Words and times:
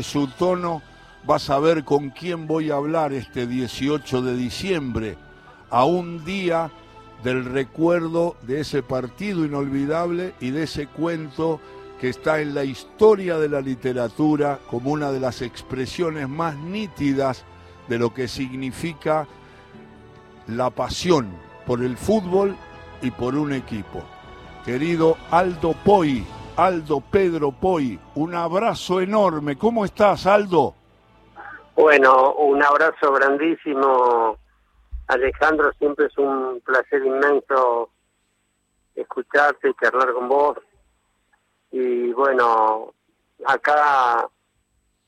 su 0.00 0.28
tono, 0.28 0.80
vas 1.24 1.50
a 1.50 1.58
ver 1.58 1.84
con 1.84 2.10
quién 2.10 2.46
voy 2.46 2.70
a 2.70 2.76
hablar 2.76 3.12
este 3.12 3.46
18 3.46 4.22
de 4.22 4.36
diciembre, 4.36 5.18
a 5.70 5.84
un 5.84 6.24
día 6.24 6.70
del 7.22 7.44
recuerdo 7.44 8.36
de 8.42 8.60
ese 8.60 8.82
partido 8.82 9.44
inolvidable 9.44 10.34
y 10.40 10.50
de 10.50 10.62
ese 10.64 10.86
cuento 10.86 11.60
que 12.00 12.08
está 12.08 12.40
en 12.40 12.54
la 12.54 12.64
historia 12.64 13.38
de 13.38 13.48
la 13.48 13.60
literatura 13.60 14.58
como 14.68 14.90
una 14.90 15.12
de 15.12 15.20
las 15.20 15.42
expresiones 15.42 16.28
más 16.28 16.56
nítidas 16.56 17.44
de 17.88 17.98
lo 17.98 18.12
que 18.12 18.26
significa 18.26 19.26
la 20.48 20.70
pasión 20.70 21.28
por 21.66 21.82
el 21.82 21.96
fútbol 21.96 22.56
y 23.02 23.10
por 23.10 23.36
un 23.36 23.52
equipo. 23.52 24.02
Querido 24.64 25.16
Aldo 25.30 25.74
Poi, 25.84 26.24
Aldo 26.64 27.00
Pedro 27.00 27.52
Poi, 27.52 27.98
un 28.14 28.34
abrazo 28.34 29.00
enorme. 29.00 29.56
¿Cómo 29.56 29.84
estás, 29.84 30.26
Aldo? 30.26 30.74
Bueno, 31.74 32.34
un 32.34 32.62
abrazo 32.62 33.12
grandísimo, 33.12 34.36
Alejandro. 35.08 35.72
Siempre 35.78 36.06
es 36.06 36.18
un 36.18 36.60
placer 36.64 37.04
inmenso 37.04 37.90
escucharte 38.94 39.70
y 39.70 39.74
charlar 39.74 40.12
con 40.12 40.28
vos 40.28 40.58
y 41.72 42.12
bueno, 42.12 42.94
acá 43.46 44.28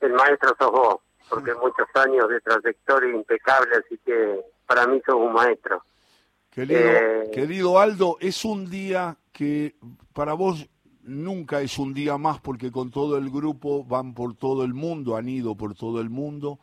el 0.00 0.12
maestro 0.14 0.56
sos 0.58 0.72
vos, 0.72 0.96
porque 1.28 1.54
muchos 1.54 1.86
años 1.94 2.28
de 2.28 2.40
trayectoria 2.40 3.14
impecable, 3.14 3.76
así 3.76 4.00
que 4.04 4.40
para 4.66 4.86
mí 4.86 5.00
sos 5.04 5.16
un 5.16 5.34
maestro. 5.34 5.82
Querido, 6.50 6.80
eh, 6.80 7.30
querido 7.32 7.78
Aldo, 7.78 8.16
es 8.20 8.44
un 8.44 8.70
día 8.70 9.16
que 9.32 9.74
para 10.14 10.32
vos 10.32 10.66
nunca 11.04 11.60
es 11.60 11.78
un 11.78 11.94
día 11.94 12.18
más 12.18 12.40
porque 12.40 12.70
con 12.72 12.90
todo 12.90 13.16
el 13.16 13.30
grupo 13.30 13.84
van 13.84 14.14
por 14.14 14.34
todo 14.34 14.64
el 14.64 14.74
mundo, 14.74 15.16
han 15.16 15.28
ido 15.28 15.56
por 15.56 15.74
todo 15.74 16.00
el 16.00 16.10
mundo 16.10 16.58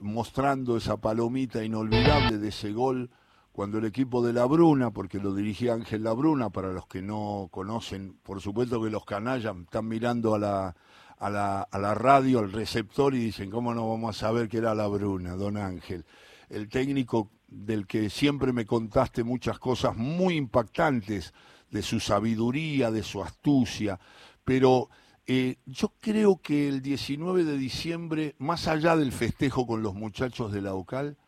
mostrando 0.00 0.76
esa 0.76 0.98
palomita 0.98 1.64
inolvidable 1.64 2.38
de 2.38 2.48
ese 2.48 2.72
gol 2.72 3.10
cuando 3.52 3.78
el 3.78 3.86
equipo 3.86 4.24
de 4.24 4.32
La 4.32 4.44
Bruna, 4.44 4.92
porque 4.92 5.18
lo 5.18 5.34
dirigía 5.34 5.74
Ángel 5.74 6.04
La 6.04 6.12
Bruna, 6.12 6.50
para 6.50 6.72
los 6.72 6.86
que 6.86 7.02
no 7.02 7.48
conocen, 7.50 8.16
por 8.22 8.40
supuesto 8.40 8.80
que 8.80 8.90
los 8.90 9.04
canallas 9.04 9.56
están 9.56 9.88
mirando 9.88 10.36
a 10.36 10.38
la, 10.38 10.76
a 11.18 11.30
la, 11.30 11.62
a 11.62 11.78
la 11.78 11.94
radio, 11.94 12.38
al 12.38 12.52
receptor 12.52 13.14
y 13.14 13.18
dicen, 13.18 13.50
¿cómo 13.50 13.74
no 13.74 13.88
vamos 13.88 14.16
a 14.16 14.20
saber 14.20 14.48
que 14.48 14.58
era 14.58 14.76
La 14.76 14.86
Bruna, 14.86 15.34
don 15.34 15.56
Ángel? 15.56 16.04
El 16.48 16.68
técnico 16.68 17.30
del 17.48 17.86
que 17.88 18.10
siempre 18.10 18.52
me 18.52 18.64
contaste 18.64 19.24
muchas 19.24 19.58
cosas 19.58 19.96
muy 19.96 20.36
impactantes, 20.36 21.34
de 21.70 21.82
su 21.82 22.00
sabiduría, 22.00 22.90
de 22.90 23.02
su 23.02 23.22
astucia, 23.22 23.98
pero 24.44 24.88
eh, 25.26 25.56
yo 25.66 25.92
creo 26.00 26.40
que 26.40 26.68
el 26.68 26.80
19 26.80 27.44
de 27.44 27.58
diciembre, 27.58 28.34
más 28.38 28.66
allá 28.66 28.96
del 28.96 29.12
festejo 29.12 29.66
con 29.66 29.82
los 29.82 29.94
muchachos 29.94 30.52
de 30.52 30.62
la 30.62 30.74
OCAL, 30.74 31.18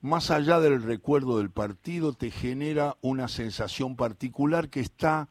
más 0.00 0.30
allá 0.30 0.60
del 0.60 0.82
recuerdo 0.82 1.38
del 1.38 1.50
partido, 1.50 2.14
te 2.14 2.30
genera 2.30 2.96
una 3.02 3.28
sensación 3.28 3.96
particular 3.96 4.70
que 4.70 4.80
está 4.80 5.28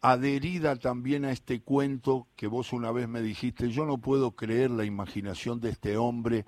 adherida 0.00 0.76
también 0.76 1.24
a 1.24 1.32
este 1.32 1.60
cuento 1.60 2.28
que 2.36 2.46
vos 2.46 2.72
una 2.72 2.92
vez 2.92 3.08
me 3.08 3.20
dijiste, 3.20 3.70
yo 3.70 3.84
no 3.84 3.98
puedo 3.98 4.32
creer 4.32 4.70
la 4.70 4.84
imaginación 4.84 5.60
de 5.60 5.70
este 5.70 5.96
hombre 5.96 6.46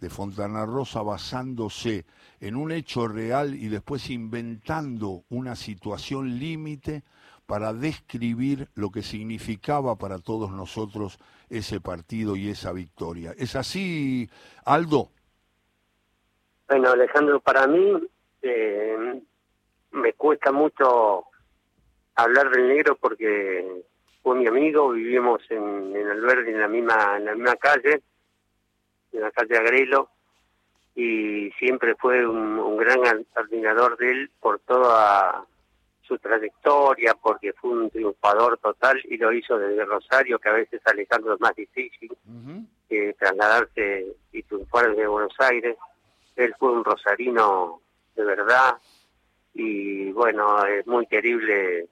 de 0.00 0.10
Fontana 0.10 0.64
Rosa 0.64 1.02
basándose 1.02 2.04
en 2.40 2.56
un 2.56 2.72
hecho 2.72 3.08
real 3.08 3.54
y 3.54 3.68
después 3.68 4.10
inventando 4.10 5.24
una 5.28 5.56
situación 5.56 6.38
límite 6.38 7.02
para 7.46 7.72
describir 7.72 8.68
lo 8.74 8.90
que 8.90 9.02
significaba 9.02 9.96
para 9.96 10.18
todos 10.18 10.50
nosotros 10.50 11.18
ese 11.48 11.80
partido 11.80 12.36
y 12.36 12.50
esa 12.50 12.72
victoria. 12.72 13.32
¿Es 13.38 13.56
así, 13.56 14.28
Aldo? 14.64 15.10
Bueno, 16.68 16.90
Alejandro, 16.90 17.40
para 17.40 17.66
mí 17.66 17.94
eh, 18.42 19.22
me 19.92 20.12
cuesta 20.12 20.52
mucho 20.52 21.24
hablar 22.14 22.50
del 22.50 22.68
negro 22.68 22.96
porque 22.96 23.82
fue 24.22 24.36
mi 24.36 24.46
amigo, 24.46 24.90
vivimos 24.90 25.40
en, 25.48 25.96
en 25.96 26.06
Alberdi 26.08 26.50
en 26.50 26.60
la 26.60 26.68
misma 26.68 27.16
en 27.16 27.24
la 27.24 27.34
misma 27.34 27.56
calle, 27.56 28.02
en 29.12 29.20
la 29.20 29.30
calle 29.30 29.56
Agrelo, 29.56 30.10
y 30.94 31.50
siempre 31.58 31.94
fue 31.94 32.26
un, 32.26 32.76
gran 32.76 33.24
admirador 33.34 33.96
de 33.98 34.10
él 34.10 34.30
por 34.40 34.58
toda 34.60 35.44
su 36.02 36.18
trayectoria, 36.18 37.14
porque 37.14 37.52
fue 37.52 37.70
un 37.70 37.90
triunfador 37.90 38.58
total 38.58 39.00
y 39.04 39.16
lo 39.16 39.32
hizo 39.32 39.58
desde 39.58 39.84
Rosario, 39.84 40.38
que 40.38 40.48
a 40.48 40.54
veces 40.54 40.80
Alejandro 40.84 41.34
es 41.34 41.40
más 41.40 41.54
difícil 41.54 42.10
que 42.88 43.14
trasladarse 43.18 44.06
y 44.32 44.42
triunfar 44.42 44.90
desde 44.90 45.06
Buenos 45.06 45.34
Aires. 45.38 45.76
Él 46.34 46.54
fue 46.58 46.72
un 46.72 46.84
rosarino 46.84 47.80
de 48.16 48.24
verdad 48.24 48.76
y 49.54 50.10
bueno, 50.12 50.64
es 50.64 50.86
muy 50.86 51.06
querible 51.06 51.88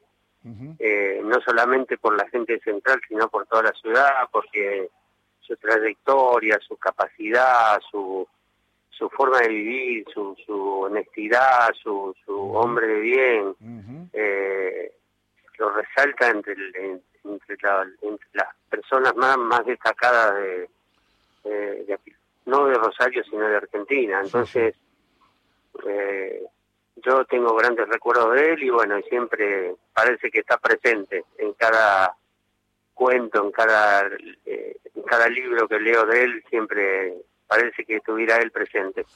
eh, 0.78 1.20
no 1.24 1.40
solamente 1.40 1.98
por 1.98 2.16
la 2.16 2.28
gente 2.28 2.58
central, 2.60 3.00
sino 3.08 3.28
por 3.28 3.46
toda 3.46 3.64
la 3.64 3.72
ciudad, 3.72 4.10
porque 4.30 4.88
su 5.46 5.56
trayectoria, 5.56 6.58
su 6.66 6.76
capacidad, 6.76 7.80
su, 7.90 8.26
su 8.90 9.08
forma 9.10 9.38
de 9.40 9.48
vivir, 9.48 10.04
su, 10.12 10.36
su 10.44 10.80
honestidad, 10.80 11.72
su, 11.82 12.14
su 12.24 12.52
hombre 12.52 12.86
de 12.86 13.00
bien, 13.00 13.56
eh, 14.12 14.92
lo 15.58 15.70
resalta 15.70 16.28
entre, 16.28 16.54
entre, 17.24 17.56
las 18.32 18.48
personas 18.68 19.14
más, 19.16 19.36
más 19.38 19.64
destacadas 19.64 20.34
de, 20.34 20.68
de, 21.44 21.84
de 21.84 21.98
no 22.46 22.66
de 22.66 22.74
Rosario, 22.74 23.22
sino 23.24 23.46
de 23.46 23.56
Argentina. 23.56 24.20
Entonces, 24.22 24.74
eh, 25.86 26.42
yo 26.96 27.24
tengo 27.26 27.54
grandes 27.54 27.88
recuerdos 27.88 28.34
de 28.34 28.52
él 28.52 28.62
y 28.62 28.70
bueno, 28.70 29.00
siempre 29.08 29.74
parece 29.92 30.30
que 30.30 30.40
está 30.40 30.56
presente 30.58 31.24
en 31.38 31.52
cada 31.54 32.16
cuento, 32.94 33.44
en 33.44 33.52
cada, 33.52 34.08
cada 35.06 35.28
libro 35.28 35.68
que 35.68 35.78
leo 35.80 36.04
de 36.06 36.24
él, 36.24 36.44
siempre 36.50 37.14
parece 37.46 37.84
que 37.84 37.96
estuviera 37.96 38.36
él 38.36 38.50
presente. 38.50 39.06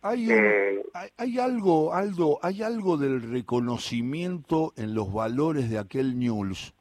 Hay, 0.00 0.30
eh, 0.30 0.82
hay, 1.16 1.38
algo, 1.38 1.92
Aldo, 1.92 2.38
hay 2.42 2.62
algo 2.62 2.96
del 2.96 3.20
reconocimiento 3.20 4.72
en 4.76 4.94
los 4.94 5.12
valores 5.12 5.68
de 5.70 5.78
aquel 5.78 6.18
News 6.18 6.72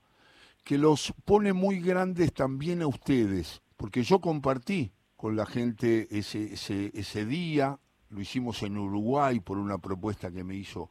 que 0.63 0.77
los 0.77 1.13
pone 1.25 1.53
muy 1.53 1.79
grandes 1.79 2.33
también 2.33 2.81
a 2.81 2.87
ustedes, 2.87 3.61
porque 3.77 4.03
yo 4.03 4.19
compartí 4.19 4.91
con 5.15 5.35
la 5.35 5.45
gente 5.45 6.07
ese, 6.11 6.53
ese, 6.53 6.91
ese 6.93 7.25
día, 7.25 7.79
lo 8.09 8.21
hicimos 8.21 8.61
en 8.63 8.77
Uruguay 8.77 9.39
por 9.39 9.57
una 9.57 9.77
propuesta 9.77 10.29
que 10.29 10.43
me 10.43 10.55
hizo 10.55 10.89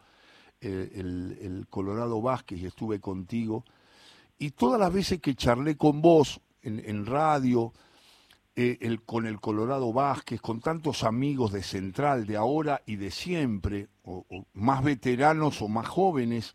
eh, 0.62 0.90
el, 0.94 1.66
Colorado 1.68 2.22
Vázquez 2.22 2.60
y 2.60 2.66
estuve 2.66 3.00
contigo. 3.00 3.64
Y 4.38 4.52
todas 4.52 4.80
las 4.80 4.92
veces 4.92 5.20
que 5.20 5.34
charlé 5.34 5.76
con 5.76 6.00
vos 6.00 6.40
en, 6.66 7.06
radio, 7.06 7.72
eh, 8.56 8.98
con 9.06 9.26
el 9.26 9.40
Colorado 9.40 9.92
Vázquez, 9.92 10.40
con 10.40 10.60
tantos 10.60 11.04
amigos 11.04 11.52
de 11.52 11.62
Central, 11.62 12.26
de 12.26 12.36
ahora 12.36 12.82
y 12.86 12.96
de 12.96 13.10
siempre, 13.10 13.88
o, 14.02 14.26
más 14.52 14.82
veteranos 14.82 15.62
o 15.62 15.68
más 15.68 15.86
jóvenes, 15.86 16.54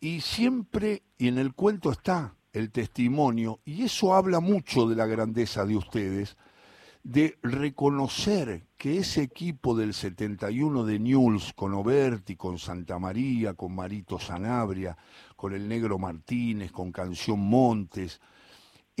y 0.00 0.20
siempre, 0.20 1.02
y 1.18 1.28
en 1.28 1.38
el 1.38 1.52
cuento 1.54 1.90
está 1.90 2.34
el 2.52 2.70
testimonio, 2.70 3.60
y 3.64 3.82
eso 3.82 4.14
habla 4.14 4.40
mucho 4.40 4.88
de 4.88 4.96
la 4.96 5.06
grandeza 5.06 5.66
de 5.66 5.76
ustedes, 5.76 6.36
de 7.02 7.38
reconocer 7.42 8.66
que 8.76 8.98
ese 8.98 9.22
equipo 9.22 9.74
del 9.74 9.94
71 9.94 10.84
de 10.84 10.98
Newell's, 10.98 11.52
con 11.54 11.74
Oberti, 11.74 12.36
con 12.36 12.58
Santa 12.58 12.98
María, 12.98 13.54
con 13.54 13.74
Marito 13.74 14.18
Sanabria, 14.18 14.96
con 15.34 15.54
el 15.54 15.68
Negro 15.68 15.98
Martínez, 15.98 16.70
con 16.70 16.92
Canción 16.92 17.40
Montes, 17.40 18.20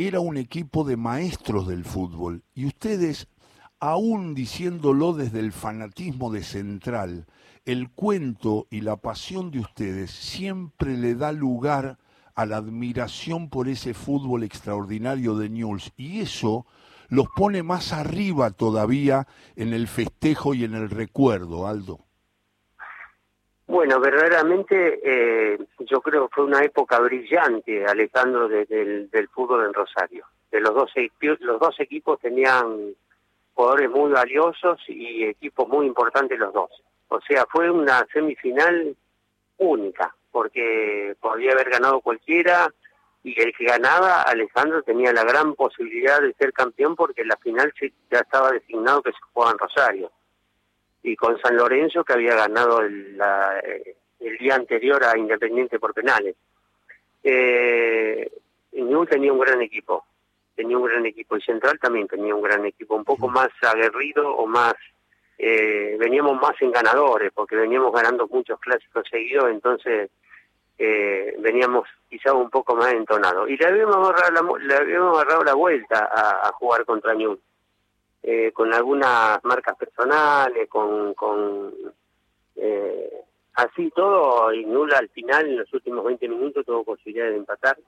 era 0.06 0.20
un 0.20 0.36
equipo 0.36 0.84
de 0.84 0.96
maestros 0.96 1.66
del 1.66 1.84
fútbol. 1.84 2.44
Y 2.54 2.66
ustedes, 2.66 3.26
aún 3.80 4.32
diciéndolo 4.34 5.12
desde 5.12 5.40
el 5.40 5.52
fanatismo 5.52 6.30
de 6.30 6.44
Central, 6.44 7.26
el 7.64 7.90
cuento 7.90 8.68
y 8.70 8.80
la 8.82 8.96
pasión 8.96 9.50
de 9.50 9.58
ustedes 9.58 10.12
siempre 10.12 10.96
le 10.96 11.16
da 11.16 11.32
lugar 11.32 11.98
a 12.36 12.46
la 12.46 12.58
admiración 12.58 13.50
por 13.50 13.68
ese 13.68 13.92
fútbol 13.92 14.44
extraordinario 14.44 15.36
de 15.36 15.50
Newell's. 15.50 15.92
Y 15.96 16.20
eso 16.20 16.64
los 17.08 17.26
pone 17.34 17.64
más 17.64 17.92
arriba 17.92 18.52
todavía 18.52 19.26
en 19.56 19.74
el 19.74 19.88
festejo 19.88 20.54
y 20.54 20.62
en 20.62 20.74
el 20.74 20.90
recuerdo, 20.90 21.66
Aldo. 21.66 22.07
Bueno, 23.68 24.00
verdaderamente 24.00 24.98
eh, 25.04 25.58
yo 25.80 26.00
creo 26.00 26.26
que 26.26 26.34
fue 26.36 26.44
una 26.44 26.64
época 26.64 26.98
brillante, 27.00 27.84
Alejandro, 27.84 28.48
del, 28.48 29.28
fútbol 29.30 29.66
en 29.66 29.74
Rosario. 29.74 30.24
De 30.50 30.58
los 30.58 30.74
dos, 30.74 30.90
los 31.40 31.60
dos 31.60 31.78
equipos 31.78 32.18
tenían 32.18 32.94
jugadores 33.52 33.90
muy 33.90 34.10
valiosos 34.10 34.80
y 34.88 35.22
equipos 35.24 35.68
muy 35.68 35.86
importantes 35.86 36.38
los 36.38 36.54
dos. 36.54 36.70
O 37.08 37.20
sea, 37.20 37.44
fue 37.50 37.70
una 37.70 38.06
semifinal 38.10 38.96
única, 39.58 40.14
porque 40.30 41.14
podía 41.20 41.52
haber 41.52 41.68
ganado 41.68 42.00
cualquiera, 42.00 42.72
y 43.22 43.38
el 43.38 43.52
que 43.54 43.66
ganaba, 43.66 44.22
Alejandro, 44.22 44.82
tenía 44.82 45.12
la 45.12 45.24
gran 45.24 45.54
posibilidad 45.54 46.22
de 46.22 46.32
ser 46.38 46.54
campeón 46.54 46.96
porque 46.96 47.22
la 47.22 47.36
final 47.36 47.70
ya 48.10 48.20
estaba 48.20 48.50
designado 48.50 49.02
que 49.02 49.12
se 49.12 49.18
jugaba 49.30 49.52
en 49.52 49.58
Rosario. 49.58 50.10
Y 51.02 51.16
con 51.16 51.40
San 51.40 51.56
Lorenzo, 51.56 52.04
que 52.04 52.12
había 52.12 52.34
ganado 52.34 52.80
el, 52.80 53.20
el 54.20 54.38
día 54.38 54.54
anterior 54.54 55.02
a 55.04 55.16
Independiente 55.16 55.78
por 55.78 55.94
penales. 55.94 56.34
Eh, 57.22 58.30
tenía 59.08 59.32
un 59.32 59.40
gran 59.40 59.60
equipo, 59.62 60.04
tenía 60.54 60.78
un 60.78 60.84
gran 60.86 61.04
equipo 61.06 61.36
y 61.36 61.42
Central 61.42 61.78
también 61.78 62.08
tenía 62.08 62.34
un 62.34 62.42
gran 62.42 62.64
equipo, 62.64 62.94
un 62.94 63.04
poco 63.04 63.28
más 63.28 63.48
aguerrido 63.62 64.34
o 64.34 64.46
más, 64.46 64.74
eh, 65.38 65.96
veníamos 65.98 66.40
más 66.40 66.60
en 66.60 66.72
ganadores, 66.72 67.32
porque 67.32 67.56
veníamos 67.56 67.92
ganando 67.92 68.26
muchos 68.28 68.58
clásicos 68.60 69.06
seguidos, 69.10 69.50
entonces 69.50 70.10
eh, 70.78 71.34
veníamos 71.38 71.88
quizá 72.08 72.32
un 72.32 72.50
poco 72.50 72.74
más 72.76 72.92
entonados. 72.92 73.48
Y 73.48 73.56
le 73.56 73.66
habíamos 73.66 73.96
agarrado 73.96 74.58
la, 74.58 74.58
le 74.64 74.76
habíamos 74.76 75.16
agarrado 75.16 75.44
la 75.44 75.54
vuelta 75.54 76.08
a, 76.12 76.52
jugar 76.52 76.84
contra 76.84 77.14
Newell, 77.14 77.40
eh, 78.30 78.52
con 78.52 78.74
algunas 78.74 79.42
marcas 79.42 79.74
personales, 79.78 80.68
con, 80.68 81.14
con 81.14 81.72
eh, 82.56 83.10
así 83.54 83.90
todo, 83.96 84.52
y 84.52 84.66
Nula 84.66 84.98
al 84.98 85.08
final, 85.08 85.46
en 85.46 85.56
los 85.56 85.72
últimos 85.72 86.04
20 86.04 86.28
minutos, 86.28 86.66
tuvo 86.66 86.84
posibilidad 86.84 87.30
de 87.30 87.36
empatar. 87.36 87.78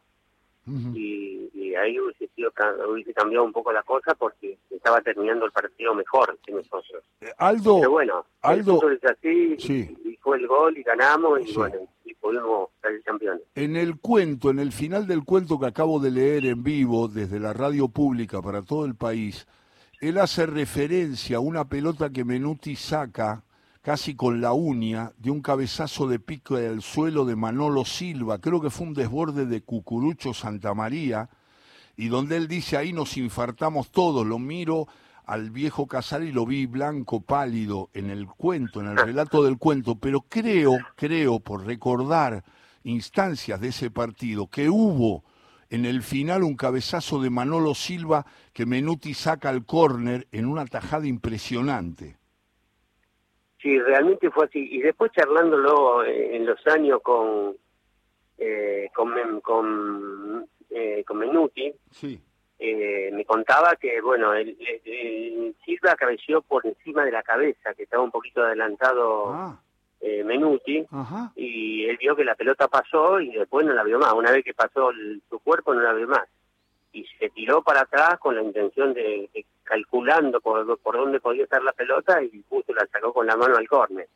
y, 0.94 1.74
ahí 1.74 2.00
hubiese, 2.00 2.28
sido, 2.34 2.50
hubiese 2.88 3.12
cambiado 3.12 3.44
un 3.44 3.52
poco 3.52 3.70
la 3.70 3.82
cosa 3.82 4.14
porque 4.14 4.56
estaba 4.70 5.02
terminando 5.02 5.44
el 5.44 5.52
partido 5.52 5.94
mejor 5.94 6.38
que 6.42 6.52
nosotros. 6.52 7.04
Eh, 7.20 7.30
Aldo, 7.36 7.76
Pero 7.80 7.90
bueno, 7.90 8.24
Aldo, 8.40 8.80
es 8.90 9.04
así, 9.04 9.56
y, 9.58 10.16
fue 10.22 10.38
el 10.38 10.46
gol 10.46 10.76
y 10.78 10.82
ganamos 10.82 11.40
y 11.46 11.52
bueno, 11.54 11.76
y 12.06 12.14
pudimos 12.14 12.70
salir 12.80 13.02
campeones. 13.02 13.42
En 13.54 13.76
el 13.76 14.00
cuento, 14.00 14.48
en 14.48 14.58
el 14.58 14.72
final 14.72 15.06
del 15.06 15.22
cuento 15.22 15.60
que 15.60 15.66
acabo 15.66 16.00
de 16.00 16.10
leer 16.10 16.46
en 16.46 16.62
vivo 16.62 17.08
desde 17.08 17.38
la 17.38 17.52
radio 17.52 17.88
pública 17.88 18.40
para 18.40 18.62
todo 18.62 18.86
el 18.86 18.94
país, 18.94 19.46
él 20.00 20.16
hace 20.16 20.46
referencia 20.46 21.36
a 21.36 21.40
una 21.40 21.68
pelota 21.68 22.10
que 22.10 22.24
Menuti 22.24 22.74
saca 22.74 23.44
casi 23.82 24.14
con 24.14 24.40
la 24.40 24.52
uña 24.52 25.12
de 25.18 25.30
un 25.30 25.42
cabezazo 25.42 26.08
de 26.08 26.18
pico 26.18 26.56
del 26.56 26.80
suelo 26.80 27.26
de 27.26 27.36
Manolo 27.36 27.84
Silva, 27.84 28.38
creo 28.38 28.60
que 28.62 28.70
fue 28.70 28.86
un 28.86 28.94
desborde 28.94 29.44
de 29.44 29.62
Cucurucho 29.62 30.32
Santa 30.32 30.72
María, 30.74 31.28
y 31.96 32.08
donde 32.08 32.36
él 32.38 32.48
dice 32.48 32.78
ahí 32.78 32.94
nos 32.94 33.18
infartamos 33.18 33.90
todos, 33.90 34.26
lo 34.26 34.38
miro 34.38 34.88
al 35.26 35.50
viejo 35.50 35.86
Casal 35.86 36.24
y 36.24 36.32
lo 36.32 36.46
vi 36.46 36.64
blanco, 36.64 37.20
pálido 37.20 37.90
en 37.92 38.08
el 38.08 38.26
cuento, 38.26 38.80
en 38.80 38.88
el 38.88 38.96
relato 38.96 39.44
del 39.44 39.58
cuento, 39.58 39.96
pero 39.96 40.22
creo, 40.22 40.78
creo, 40.96 41.40
por 41.40 41.66
recordar 41.66 42.42
instancias 42.84 43.60
de 43.60 43.68
ese 43.68 43.90
partido, 43.90 44.46
que 44.46 44.70
hubo 44.70 45.24
en 45.70 45.84
el 45.86 46.02
final 46.02 46.42
un 46.42 46.56
cabezazo 46.56 47.22
de 47.22 47.30
Manolo 47.30 47.74
Silva 47.74 48.26
que 48.52 48.66
Menuti 48.66 49.14
saca 49.14 49.48
al 49.48 49.64
córner 49.64 50.26
en 50.32 50.46
una 50.46 50.66
tajada 50.66 51.06
impresionante. 51.06 52.16
Sí, 53.62 53.78
realmente 53.78 54.30
fue 54.30 54.46
así. 54.46 54.68
Y 54.70 54.80
después 54.80 55.12
charlándolo 55.12 56.04
en 56.04 56.44
los 56.44 56.66
años 56.66 57.00
con 57.02 57.56
eh, 58.40 58.88
con, 58.94 59.40
con, 59.42 60.48
eh, 60.70 61.04
con 61.06 61.18
Menuti, 61.18 61.72
eh, 62.58 63.10
me 63.12 63.24
contaba 63.26 63.76
que, 63.76 64.00
bueno, 64.00 64.32
el, 64.32 64.56
Silva 65.64 65.94
cabeció 65.94 66.40
por 66.40 66.66
encima 66.66 67.04
de 67.04 67.12
la 67.12 67.22
cabeza, 67.22 67.74
que 67.74 67.82
estaba 67.82 68.02
un 68.02 68.10
poquito 68.10 68.42
adelantado 68.42 69.28
ah. 69.28 69.60
Eh, 70.00 70.24
Menuti, 70.24 70.86
y 71.36 71.84
él 71.84 71.96
vio 71.98 72.16
que 72.16 72.24
la 72.24 72.34
pelota 72.34 72.68
pasó 72.68 73.20
y 73.20 73.32
después 73.32 73.66
no 73.66 73.72
la 73.72 73.84
vio 73.84 73.98
más. 73.98 74.12
Una 74.14 74.30
vez 74.30 74.44
que 74.44 74.54
pasó 74.54 74.90
su 75.28 75.38
cuerpo, 75.40 75.74
no 75.74 75.80
la 75.80 75.92
vio 75.92 76.08
más. 76.08 76.26
Y 76.92 77.04
se 77.18 77.30
tiró 77.30 77.62
para 77.62 77.82
atrás 77.82 78.18
con 78.18 78.34
la 78.34 78.42
intención 78.42 78.94
de 78.94 79.28
calculando 79.70 80.40
por, 80.40 80.78
por 80.80 80.96
dónde 80.96 81.20
podía 81.20 81.44
estar 81.44 81.62
la 81.62 81.72
pelota 81.72 82.20
y 82.22 82.42
justo 82.48 82.74
la 82.74 82.86
sacó 82.86 83.12
con 83.12 83.26
la 83.26 83.36
mano 83.36 83.56
al 83.56 83.68
córner. 83.68 84.08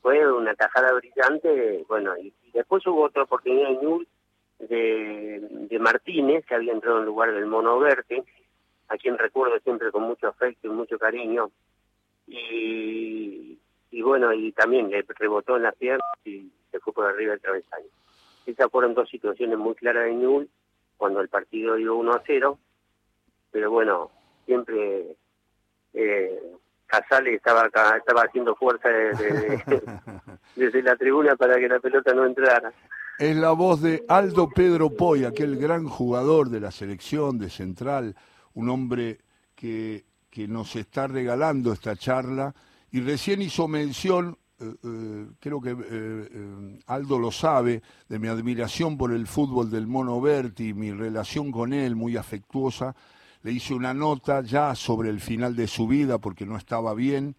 Fue 0.00 0.32
una 0.32 0.54
tajada 0.54 0.92
brillante, 0.92 1.84
bueno, 1.88 2.16
y, 2.16 2.32
después 2.52 2.86
hubo 2.86 3.04
otra 3.04 3.24
oportunidad 3.24 3.70
en 3.70 3.80
Newell 3.80 4.08
de, 4.60 5.48
de 5.70 5.78
Martínez, 5.80 6.44
que 6.46 6.54
había 6.54 6.72
entrado 6.72 7.00
en 7.00 7.06
lugar 7.06 7.32
del 7.32 7.46
Mono 7.46 7.80
Verde, 7.80 8.22
a 8.88 8.96
quien 8.96 9.18
recuerdo 9.18 9.58
siempre 9.60 9.90
con 9.90 10.02
mucho 10.02 10.28
afecto 10.28 10.68
y 10.68 10.70
mucho 10.70 10.98
cariño, 10.98 11.50
y, 12.28 13.58
y 13.92 14.00
bueno, 14.00 14.32
y 14.32 14.52
también 14.52 14.90
le 14.90 15.04
rebotó 15.06 15.56
en 15.56 15.64
la 15.64 15.72
pierna 15.72 16.02
y 16.24 16.50
se 16.70 16.80
fue 16.80 16.94
por 16.94 17.06
arriba 17.06 17.32
del 17.32 17.40
travesaño. 17.40 17.86
Esas 18.46 18.70
fueron 18.70 18.94
dos 18.94 19.08
situaciones 19.08 19.58
muy 19.58 19.74
claras 19.74 20.06
de 20.06 20.14
Newell, 20.14 20.48
cuando 20.96 21.20
el 21.20 21.28
partido 21.28 21.76
dio 21.76 21.94
1 21.96 22.12
a 22.12 22.22
0, 22.26 22.58
pero 23.50 23.70
bueno, 23.70 24.10
siempre 24.46 25.14
eh, 25.92 26.42
Casale 26.86 27.34
estaba 27.34 27.66
estaba 27.66 28.22
haciendo 28.22 28.56
fuerza 28.56 28.88
desde, 30.56 30.82
la 30.82 30.96
tribuna 30.96 31.36
para 31.36 31.56
que 31.56 31.68
la 31.68 31.78
pelota 31.78 32.14
no 32.14 32.24
entrara. 32.24 32.72
Es 33.18 33.36
la 33.36 33.52
voz 33.52 33.82
de 33.82 34.04
Aldo 34.08 34.48
Pedro 34.48 34.88
Poy, 34.88 35.26
aquel 35.26 35.56
gran 35.58 35.86
jugador 35.86 36.48
de 36.48 36.60
la 36.60 36.70
selección 36.70 37.38
de 37.38 37.50
Central, 37.50 38.16
un 38.54 38.70
hombre 38.70 39.18
que, 39.54 40.04
que 40.30 40.48
nos 40.48 40.76
está 40.76 41.06
regalando 41.08 41.74
esta 41.74 41.94
charla 41.94 42.54
y 42.92 43.00
recién 43.00 43.40
hizo 43.40 43.66
mención, 43.68 44.36
eh, 44.60 44.74
eh, 44.84 45.26
creo 45.40 45.62
que 45.62 45.74
eh, 45.74 46.78
Aldo 46.86 47.18
lo 47.18 47.32
sabe, 47.32 47.82
de 48.06 48.18
mi 48.18 48.28
admiración 48.28 48.98
por 48.98 49.12
el 49.12 49.26
fútbol 49.26 49.70
del 49.70 49.86
Mono 49.86 50.20
Berti, 50.20 50.74
mi 50.74 50.92
relación 50.92 51.50
con 51.50 51.72
él 51.72 51.96
muy 51.96 52.18
afectuosa. 52.18 52.94
Le 53.42 53.52
hice 53.52 53.72
una 53.72 53.94
nota 53.94 54.42
ya 54.42 54.74
sobre 54.74 55.08
el 55.08 55.20
final 55.20 55.56
de 55.56 55.66
su 55.66 55.88
vida 55.88 56.18
porque 56.18 56.44
no 56.44 56.58
estaba 56.58 56.92
bien 56.92 57.34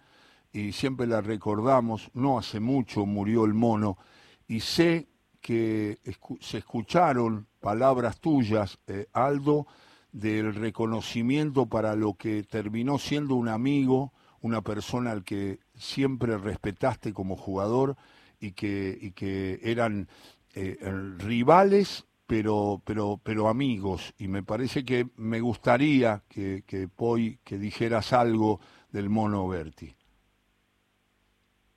y 0.52 0.72
siempre 0.72 1.06
la 1.06 1.22
recordamos, 1.22 2.10
no 2.16 2.40
hace 2.40 2.60
mucho 2.60 3.06
murió 3.06 3.46
el 3.46 3.54
mono. 3.54 4.00
Y 4.48 4.60
sé 4.60 5.08
que 5.40 6.00
se 6.42 6.58
escucharon 6.58 7.46
palabras 7.62 8.20
tuyas, 8.20 8.80
Aldo, 9.14 9.68
del 10.12 10.56
reconocimiento 10.56 11.68
para 11.68 11.96
lo 11.96 12.16
que 12.16 12.44
terminó 12.44 12.98
siendo 12.98 13.36
un 13.36 13.50
amigo, 13.50 14.14
una 14.44 14.62
persona 14.62 15.12
al 15.12 15.24
que 15.24 15.58
siempre 15.74 16.38
respetaste 16.38 17.12
como 17.12 17.36
jugador 17.36 17.96
y 18.40 18.52
que, 18.52 18.96
y 19.02 19.12
que 19.12 19.60
eran 19.64 20.08
eh, 20.54 20.78
rivales 21.18 22.06
pero, 22.28 22.82
pero, 22.86 23.20
pero 23.24 23.48
amigos, 23.48 24.14
y 24.18 24.28
me 24.28 24.44
parece 24.44 24.86
que 24.86 25.06
me 25.18 25.40
gustaría 25.42 26.22
que, 26.30 26.64
que 26.66 26.88
que 27.44 27.58
dijeras 27.58 28.14
algo 28.14 28.60
del 28.92 29.10
mono 29.10 29.48
Berti. 29.48 29.94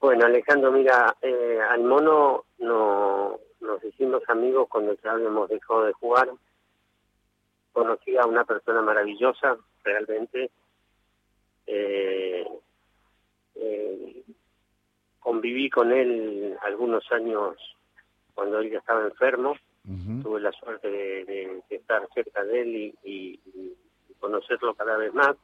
Bueno, 0.01 0.27
Alejandro, 0.27 0.71
mira, 0.71 1.17
eh, 1.21 1.59
al 1.69 1.83
mono 1.83 2.45
no, 2.59 3.39
nos 3.61 3.85
hicimos 3.85 4.23
amigos 4.29 4.69
cuando 4.69 4.95
ya 5.03 5.13
habíamos 5.13 5.49
dejado 5.49 5.85
de 5.85 5.93
jugar. 5.95 6.31
Conocí 7.73 8.17
a 8.17 8.25
una 8.25 8.45
persona 8.45 8.83
maravillosa, 8.83 9.57
realmente. 9.83 10.51
Eh, 11.67 12.47
eh, 13.57 14.23
conviví 15.19 15.69
con 15.71 15.93
él 15.93 16.57
algunos 16.63 17.11
años 17.13 17.57
cuando 18.35 18.61
él 18.61 18.71
ya 18.71 18.79
estaba 18.79 19.05
enfermo 19.05 19.57
Tuve 20.23 20.41
la 20.41 20.51
suerte 20.51 20.91
de, 20.91 21.63
estar 21.71 22.09
cerca 22.13 22.43
de 22.43 22.61
él 22.61 22.95
y, 23.05 23.41
conocerlo 24.19 24.75
cada 24.75 24.97
vez 24.97 25.15
más. 25.15 25.37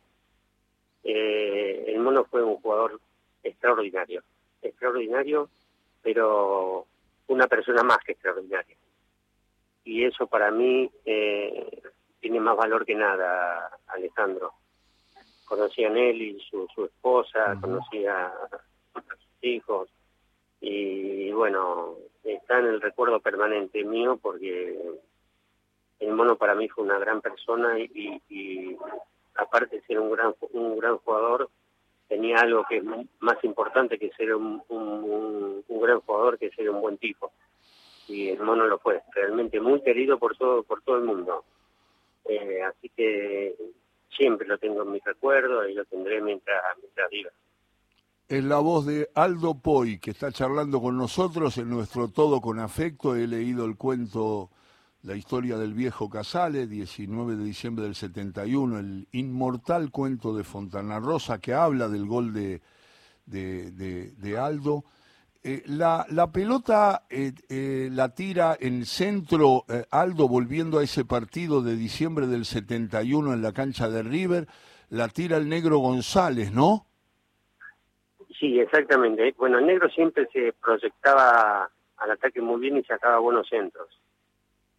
Eh, 1.05 1.85
el 1.87 2.01
mono 2.01 2.25
fue 2.25 2.43
un 2.43 2.57
jugador 2.57 3.01
extraordinario, 3.45 4.23
extraordinario, 4.61 5.49
pero 6.03 6.87
una 7.29 7.47
persona 7.47 7.85
más 7.85 7.99
que 7.99 8.13
extraordinaria. 8.13 8.77
Y 9.85 10.05
eso 10.05 10.27
para 10.27 10.51
mí 10.51 10.91
eh, 11.05 11.83
tiene 12.19 12.41
más 12.41 12.57
valor 12.57 12.85
que 12.85 12.97
nada, 12.97 13.71
Alejandro. 13.87 14.55
Conocí 15.53 15.85
a 15.85 15.89
él 15.89 16.23
y 16.23 16.41
su, 16.49 16.67
esposa, 16.83 17.59
conocí 17.61 18.07
a 18.07 18.33
sus 18.95 19.45
hijos, 19.45 19.91
y 20.63 21.31
bueno, 21.33 21.97
está 22.25 22.59
en 22.61 22.69
el 22.69 22.81
recuerdo 22.81 23.21
permanente 23.21 23.85
mío 23.85 24.19
porque 24.23 24.81
el 26.01 26.13
mono 26.15 26.37
para 26.37 26.55
mí 26.55 26.71
fue 26.71 26.85
una 26.85 26.99
gran 26.99 27.21
persona 27.21 27.79
y, 27.79 28.79
aparte 29.35 29.77
de 29.77 29.83
ser 29.83 30.01
un 30.01 30.13
gran 30.13 30.35
un 30.53 30.79
gran 30.79 30.97
jugador 30.99 31.51
tenía 32.09 32.39
algo 32.39 32.65
que 32.67 32.79
es 32.79 32.85
más 33.21 33.45
importante 33.45 33.99
que 33.99 34.11
ser 34.13 34.35
un, 34.35 34.63
gran 35.69 36.01
jugador 36.01 36.39
que 36.39 36.51
ser 36.53 36.71
un 36.71 36.81
buen 36.81 36.97
tipo. 36.97 37.31
Y 38.09 38.31
el 38.31 38.41
mono 38.41 38.67
lo 38.67 38.79
fue 38.79 39.03
realmente 39.15 39.61
muy 39.61 39.83
querido 39.83 40.19
por 40.19 40.35
todo 40.39 40.63
por 40.63 40.81
todo 40.81 40.97
el 40.97 41.05
mundo. 41.05 41.45
Eh, 42.25 42.63
así 42.63 42.89
que 42.97 43.55
siempre 44.17 44.47
lo 44.47 44.59
tengo 44.59 44.83
en 44.83 44.93
mi 44.93 45.01
recuerdo 45.05 45.69
y 45.69 45.75
lo 45.75 45.85
tendré 45.85 46.21
mientras 46.21 46.63
mientras 46.81 47.11
viva 47.11 47.31
es 48.33 48.43
la 48.43 48.61
voz 48.61 48.87
de 48.87 49.11
Aldo 49.15 49.61
Poi, 49.61 49.99
que 49.99 50.13
está 50.13 50.33
charlando 50.33 50.81
con 50.81 50.97
nosotros 50.97 51.59
en 51.59 51.69
nuestro 51.69 52.09
Todo 52.09 52.41
con 52.41 52.61
Afecto. 52.61 53.15
He 53.15 53.27
leído 53.27 53.67
el 53.67 53.77
cuento 53.77 54.49
la 55.03 55.15
historia 55.15 55.59
del 55.59 55.75
viejo 55.75 56.09
Casale, 56.09 56.67
19 56.67 57.37
de 57.37 57.45
diciembre 57.45 57.85
del 57.85 57.95
71, 57.95 58.79
el 58.79 59.09
inmortal 59.13 59.91
cuento 59.91 60.35
de 60.35 60.45
Fontana 60.45 60.99
Rosa 60.99 61.41
que 61.41 61.53
habla 61.53 61.89
del 61.91 62.07
gol 62.07 62.33
de, 62.33 62.63
de, 63.27 64.39
Aldo. 64.39 64.85
Eh, 65.45 65.63
la, 65.67 66.07
la, 66.11 66.31
pelota 66.31 67.03
eh, 67.11 67.33
eh, 67.49 67.89
la 67.91 68.15
tira 68.15 68.57
en 68.61 68.85
centro 68.85 69.65
Aldo 69.91 70.29
volviendo 70.29 70.79
a 70.79 70.85
ese 70.85 71.05
partido 71.05 71.63
de 71.63 71.75
diciembre 71.75 72.29
del 72.29 72.45
71 72.45 73.33
en 73.33 73.43
la 73.43 73.53
cancha 73.53 73.89
de 73.89 74.05
River, 74.05 74.47
la 74.91 75.09
tira 75.09 75.39
el 75.39 75.49
negro 75.49 75.79
González, 75.79 76.53
¿no? 76.53 76.87
Sí, 78.39 78.61
exactamente. 78.61 79.35
Bueno, 79.37 79.59
el 79.59 79.67
negro 79.67 79.89
siempre 79.89 80.29
se 80.33 80.53
proyectaba 80.53 81.69
al 81.97 82.11
ataque 82.11 82.41
muy 82.41 82.61
bien 82.61 82.77
y 82.77 82.85
sacaba 82.85 83.19
buenos 83.19 83.49
centros 83.49 83.89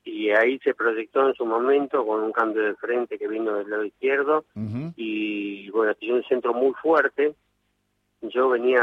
y 0.05 0.31
ahí 0.31 0.59
se 0.59 0.73
proyectó 0.73 1.27
en 1.27 1.33
su 1.33 1.45
momento 1.45 2.05
con 2.05 2.21
un 2.21 2.31
cambio 2.31 2.63
de 2.63 2.75
frente 2.75 3.17
que 3.17 3.27
vino 3.27 3.55
del 3.55 3.69
lado 3.69 3.85
izquierdo 3.85 4.45
y 4.95 5.69
bueno, 5.69 5.95
tiene 5.95 6.15
un 6.15 6.23
centro 6.23 6.53
muy 6.53 6.73
fuerte. 6.73 7.35
Yo 8.21 8.49
venía 8.49 8.81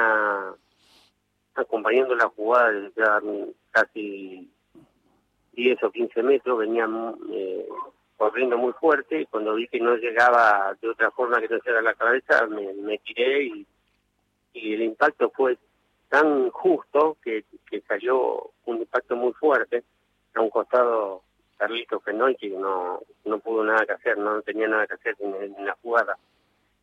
acompañando 1.54 2.14
la 2.14 2.28
jugada 2.28 2.70
desde 2.70 3.54
casi 3.70 4.50
10 5.52 5.82
o 5.82 5.90
15 5.90 6.22
metros, 6.22 6.58
venía 6.58 6.88
eh, 7.32 7.68
corriendo 8.16 8.56
muy 8.58 8.72
fuerte 8.72 9.22
y 9.22 9.26
cuando 9.26 9.54
vi 9.54 9.66
que 9.68 9.80
no 9.80 9.96
llegaba 9.96 10.76
de 10.80 10.88
otra 10.88 11.10
forma 11.10 11.40
que 11.40 11.48
no 11.48 11.58
sea 11.60 11.80
la 11.82 11.94
cabeza, 11.94 12.46
me, 12.46 12.72
me 12.74 12.98
tiré 12.98 13.44
y, 13.44 13.66
y 14.52 14.74
el 14.74 14.82
impacto 14.82 15.30
fue 15.30 15.58
tan 16.08 16.50
justo 16.50 17.16
que, 17.22 17.44
que 17.70 17.80
cayó 17.82 18.50
un 18.66 18.78
impacto 18.78 19.16
muy 19.16 19.32
fuerte 19.32 19.84
a 20.34 20.40
un 20.40 20.50
costado 20.50 21.22
Carlitos 21.56 22.02
Fenoy 22.02 22.36
que 22.36 22.48
no, 22.48 23.00
no 23.24 23.38
pudo 23.38 23.62
nada 23.64 23.84
que 23.84 23.92
hacer, 23.92 24.16
no 24.16 24.40
tenía 24.42 24.66
nada 24.66 24.86
que 24.86 24.94
hacer 24.94 25.14
en, 25.20 25.64
la 25.64 25.76
jugada. 25.82 26.16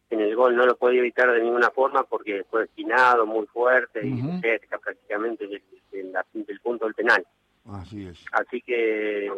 En 0.09 0.21
el 0.21 0.35
gol 0.35 0.55
no 0.55 0.65
lo 0.65 0.77
podía 0.77 0.99
evitar 0.99 1.31
de 1.31 1.41
ninguna 1.41 1.69
forma 1.71 2.03
porque 2.03 2.45
fue 2.49 2.61
destinado 2.61 3.25
muy 3.25 3.45
fuerte 3.47 4.05
y 4.05 4.21
cerca 4.39 4.77
prácticamente 4.77 5.47
del, 5.47 5.61
del, 5.91 6.59
punto 6.61 6.85
del 6.85 6.93
penal. 6.93 7.25
Así 7.65 8.07
es. 8.07 8.23
Así 8.31 8.61
que, 8.61 9.29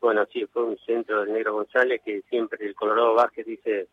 bueno, 0.00 0.26
sí, 0.32 0.46
fue 0.46 0.64
un 0.64 0.78
centro 0.78 1.20
del 1.20 1.34
Negro 1.34 1.54
González 1.54 2.00
que 2.04 2.22
siempre 2.30 2.66
el 2.66 2.74
Colorado 2.74 3.14
Vázquez 3.14 3.44
dice, 3.46 3.88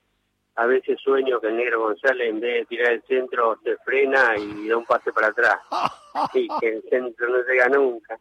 a 0.55 0.65
veces 0.65 0.99
sueño 1.01 1.41
que 1.41 1.47
el 1.47 1.57
Negro 1.57 1.81
González 1.81 2.29
en 2.29 2.39
vez 2.39 2.59
de 2.59 2.65
tirar 2.67 2.93
el 2.93 3.03
centro 3.03 3.59
se 3.63 3.75
frena 3.77 4.37
y 4.37 4.67
da 4.69 4.77
un 4.77 4.85
pase 4.85 5.11
para 5.11 5.27
atrás. 5.27 5.57
y 6.33 6.47
que 6.59 6.69
el 6.69 6.83
centro 6.89 7.27
no 7.27 7.43
llega 7.43 7.67
nunca. 7.69 8.17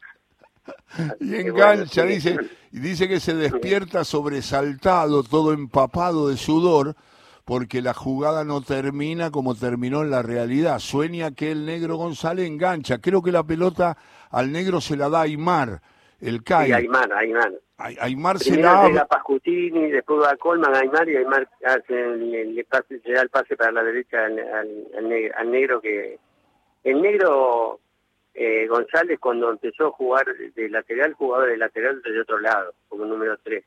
Y 1.21 1.35
engancha, 1.37 2.05
dice, 2.05 2.39
y 2.71 2.79
dice 2.79 3.09
que 3.09 3.21
se 3.21 3.35
despierta 3.35 4.05
sobresaltado, 4.05 5.23
todo 5.23 5.53
empapado 5.53 6.29
de 6.29 6.37
sudor, 6.37 6.95
porque 7.45 7.83
la 7.83 7.95
jugada 7.95 8.45
no 8.45 8.61
termina 8.63 9.31
como 9.31 9.55
terminó 9.55 10.03
en 10.03 10.11
la 10.11 10.23
realidad. 10.23 10.79
Sueña 10.79 11.33
que 11.33 11.51
el 11.51 11.67
negro 11.67 11.97
González 11.97 12.47
engancha. 12.47 12.99
Creo 12.99 13.23
que 13.23 13.33
la 13.33 13.45
pelota 13.45 13.97
al 14.31 14.53
negro 14.53 14.81
se 14.81 14.97
la 14.97 15.09
da 15.09 15.23
Aymar, 15.23 15.81
el 16.21 16.43
CAI. 16.45 16.67
Sí, 16.67 16.73
Aymar, 16.73 17.13
Aymar. 17.13 17.53
Aymar 17.79 18.39
se 18.39 18.57
la 18.57 18.89
da. 18.89 19.07
Pascutini, 19.07 19.91
después 19.91 20.23
va 20.23 20.31
a 20.31 20.37
Colman, 20.37 20.75
Aymar, 20.75 21.09
y 21.09 21.17
Aymar 21.17 21.49
hace, 21.65 22.17
le, 22.17 22.65
pase, 22.65 23.01
da 23.05 23.23
el 23.23 23.29
pase 23.29 23.57
para 23.57 23.73
la 23.73 23.83
derecha 23.83 24.25
al, 24.25 25.33
al 25.37 25.51
negro 25.51 25.81
que... 25.81 26.19
El 26.85 27.01
negro 27.01 27.81
eh, 28.35 28.67
González 28.67 29.19
cuando 29.21 29.51
empezó 29.51 29.89
a 29.89 29.91
jugar 29.91 30.27
de 30.27 30.69
lateral, 30.69 31.13
jugaba 31.15 31.47
de 31.47 31.57
lateral 31.57 32.01
desde 32.03 32.23
otro 32.23 32.39
lado, 32.39 32.75
como 32.89 33.05
número 33.05 33.37
3. 33.43 33.65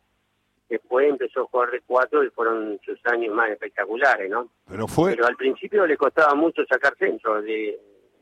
Después 0.69 1.07
empezó 1.07 1.41
a 1.41 1.45
jugar 1.45 1.72
de 1.72 1.81
4 1.81 2.24
y 2.24 2.29
fueron 2.31 2.79
sus 2.84 3.00
años 3.05 3.34
más 3.36 3.50
espectaculares, 3.51 4.29
¿no? 4.29 4.50
Pero 4.67 4.88
fue... 4.88 5.12
Pero 5.12 5.27
al 5.27 5.36
principio 5.36 5.86
le 5.86 5.98
costaba 5.98 6.34
mucho 6.34 6.65
sacar 6.65 6.95
centro, 6.98 7.39
le 7.41 7.79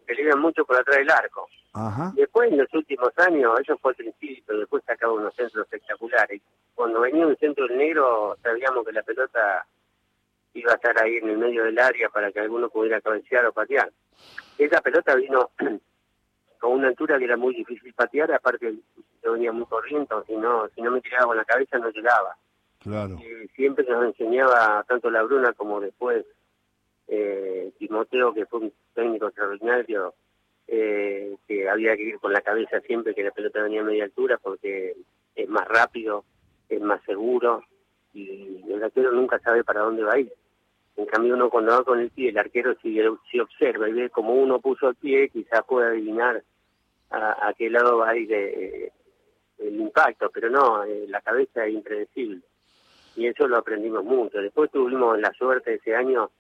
iban 0.08 0.40
mucho 0.40 0.66
por 0.66 0.78
atrás 0.78 0.98
del 0.98 1.10
arco. 1.10 1.48
Después, 2.14 2.52
en 2.52 2.60
los 2.60 2.74
últimos 2.74 3.12
años, 3.18 3.60
eso 3.60 3.78
fue 3.80 3.92
al 3.92 3.96
principio, 3.96 4.58
después 4.58 4.84
sacaba 4.86 5.14
unos 5.14 5.34
centros 5.36 5.66
espectaculares. 5.66 6.42
Cuando 6.76 7.02
venía 7.02 7.26
un 7.26 7.38
centro 7.38 7.68
negro, 7.68 8.38
sabíamos 8.44 8.86
que 8.86 8.92
la 8.92 9.02
pelota 9.02 9.66
iba 10.54 10.72
a 10.72 10.76
estar 10.76 11.02
ahí 11.02 11.18
en 11.18 11.30
el 11.30 11.38
medio 11.38 11.64
del 11.64 11.80
área 11.80 12.10
para 12.10 12.32
que 12.32 12.40
alguno 12.40 12.70
pudiera 12.70 13.02
cabecear 13.02 13.46
o 13.46 13.54
patear. 13.54 13.92
Esa 14.58 14.82
pelota 14.82 15.16
vino 15.16 15.50
con 16.64 16.72
una 16.72 16.88
altura 16.88 17.20
que 17.20 17.26
era 17.26 17.36
muy 17.36 17.54
difícil 17.54 17.94
patear, 17.94 18.32
aparte 18.32 18.74
yo 19.22 19.34
venía 19.34 19.52
muy 19.52 19.66
corriendo, 19.66 20.24
si 20.26 20.34
no, 20.38 20.70
si 20.74 20.82
no 20.82 20.92
me 20.92 21.02
tiraba 21.02 21.26
con 21.26 21.36
la 21.36 21.44
cabeza 21.44 21.78
no 21.78 21.90
llegaba. 21.90 22.38
Claro. 22.80 23.18
siempre 23.54 23.86
nos 23.90 24.06
enseñaba 24.06 24.82
tanto 24.88 25.12
la 25.12 25.24
Bruna 25.24 25.52
como 25.52 25.82
después 25.82 26.26
eh, 27.10 27.74
Timoteo, 27.78 28.34
que 28.34 28.46
fue 28.46 28.62
un 28.62 28.74
técnico 28.94 29.28
extraordinario, 29.28 30.14
eh, 30.70 31.36
que 31.46 31.68
había 31.68 31.98
que 31.98 32.04
ir 32.04 32.20
con 32.20 32.32
la 32.32 32.40
cabeza 32.40 32.80
siempre 32.80 33.14
que 33.14 33.24
la 33.24 33.32
pelota 33.32 33.62
venía 33.62 33.82
a 33.82 33.86
media 33.86 34.06
altura 34.06 34.38
porque 34.42 34.96
es 35.36 35.50
más 35.50 35.68
rápido, 35.68 36.24
es 36.70 36.80
más 36.80 37.04
seguro 37.04 37.62
y 38.14 38.64
el 38.72 38.82
arquero 38.82 39.12
nunca 39.12 39.38
sabe 39.40 39.66
para 39.66 39.82
dónde 39.82 40.04
va 40.04 40.14
a 40.14 40.20
ir. 40.20 40.32
En 40.96 41.08
cambio 41.08 41.34
uno 41.34 41.50
cuando 41.50 41.74
va 41.74 41.84
con 41.84 42.00
el 42.00 42.10
pie, 42.10 42.30
el 42.30 42.38
arquero 42.38 42.74
si, 42.82 43.02
si 43.30 43.40
observa 43.42 43.90
y 43.90 43.94
ve 43.94 44.10
como 44.10 44.34
uno 44.34 44.60
puso 44.60 44.88
el 44.88 44.96
pie, 44.96 45.28
quizás 45.28 45.66
puede 45.66 45.88
adivinar 45.88 46.42
a, 47.14 47.54
qué 47.58 47.70
lado 47.70 47.98
va 47.98 48.10
a 48.10 48.18
ir 48.18 48.32
eh, 48.34 48.92
el 49.60 49.80
impacto, 49.80 50.30
pero 50.32 50.50
no, 50.50 50.84
eh, 50.84 51.06
la 51.08 51.22
cabeza 51.22 51.66
es 51.66 51.74
impredecible. 51.74 52.42
Y 53.16 53.28
eso 53.28 53.48
lo 53.48 53.58
aprendimos 53.58 54.04
mucho. 54.04 54.42
Después 54.42 54.72
tuvimos 54.72 55.20
la 55.20 55.32
suerte 55.34 55.76
ese 55.76 55.96
año 55.96 56.32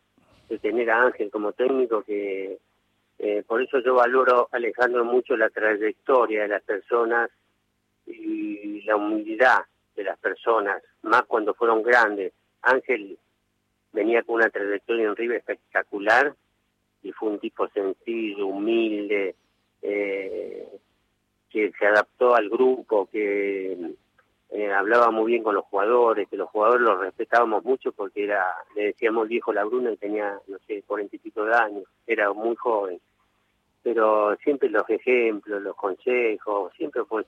de 0.50 0.58
tener 0.58 0.90
a 0.90 1.04
Ángel 1.04 1.30
como 1.30 1.54
técnico, 1.54 2.02
que 2.02 2.58
eh, 3.20 3.44
por 3.46 3.62
eso 3.62 3.80
yo 3.80 3.96
valoro, 3.96 4.50
Alejandro, 4.52 5.06
mucho 5.06 5.38
la 5.38 5.50
trayectoria 5.50 6.44
de 6.44 6.48
las 6.48 6.64
personas 6.64 7.30
y 8.08 8.82
la 8.82 8.96
humildad 8.96 9.60
de 9.96 10.04
las 10.04 10.18
personas, 10.18 10.82
más 11.04 11.24
cuando 11.24 11.54
fueron 11.54 11.84
grandes. 11.84 12.34
Ángel 12.64 13.18
venía 13.92 14.24
con 14.24 14.36
una 14.36 14.50
trayectoria 14.50 15.06
en 15.06 15.16
River 15.16 15.38
espectacular 15.38 16.34
y 17.04 17.12
fue 17.12 17.30
un 17.30 17.40
tipo 17.40 17.68
sencillo, 17.68 18.48
humilde, 18.48 19.36
eh, 19.84 20.68
que 21.50 21.72
se 21.78 21.86
adaptó 21.86 22.36
al 22.36 22.50
grupo, 22.50 23.08
que 23.12 23.96
eh, 24.50 24.72
hablaba 24.72 25.12
muy 25.12 25.32
bien 25.32 25.44
con 25.44 25.56
los 25.56 25.66
jugadores, 25.66 26.28
que 26.30 26.38
los 26.38 26.50
jugadores 26.50 26.82
los 26.82 27.00
respetábamos 27.00 27.64
mucho 27.64 27.92
porque 27.92 28.24
era, 28.24 28.44
le 28.76 28.86
decíamos 28.86 29.28
viejo 29.28 29.52
la 29.52 29.64
Bruna 29.64 29.92
y 29.92 29.98
tenía, 29.98 30.40
no 30.48 30.58
sé, 30.66 30.84
cuarenta 30.84 31.16
y 31.16 31.20
pico 31.20 31.44
de 31.44 31.56
años, 31.56 31.84
era 32.08 32.32
muy 32.34 32.56
joven. 32.56 33.00
Pero 33.82 34.36
siempre 34.38 34.70
los 34.70 34.90
ejemplos, 34.90 35.62
los 35.62 35.76
consejos, 35.76 36.72
siempre 36.78 37.04
fue 37.04 37.26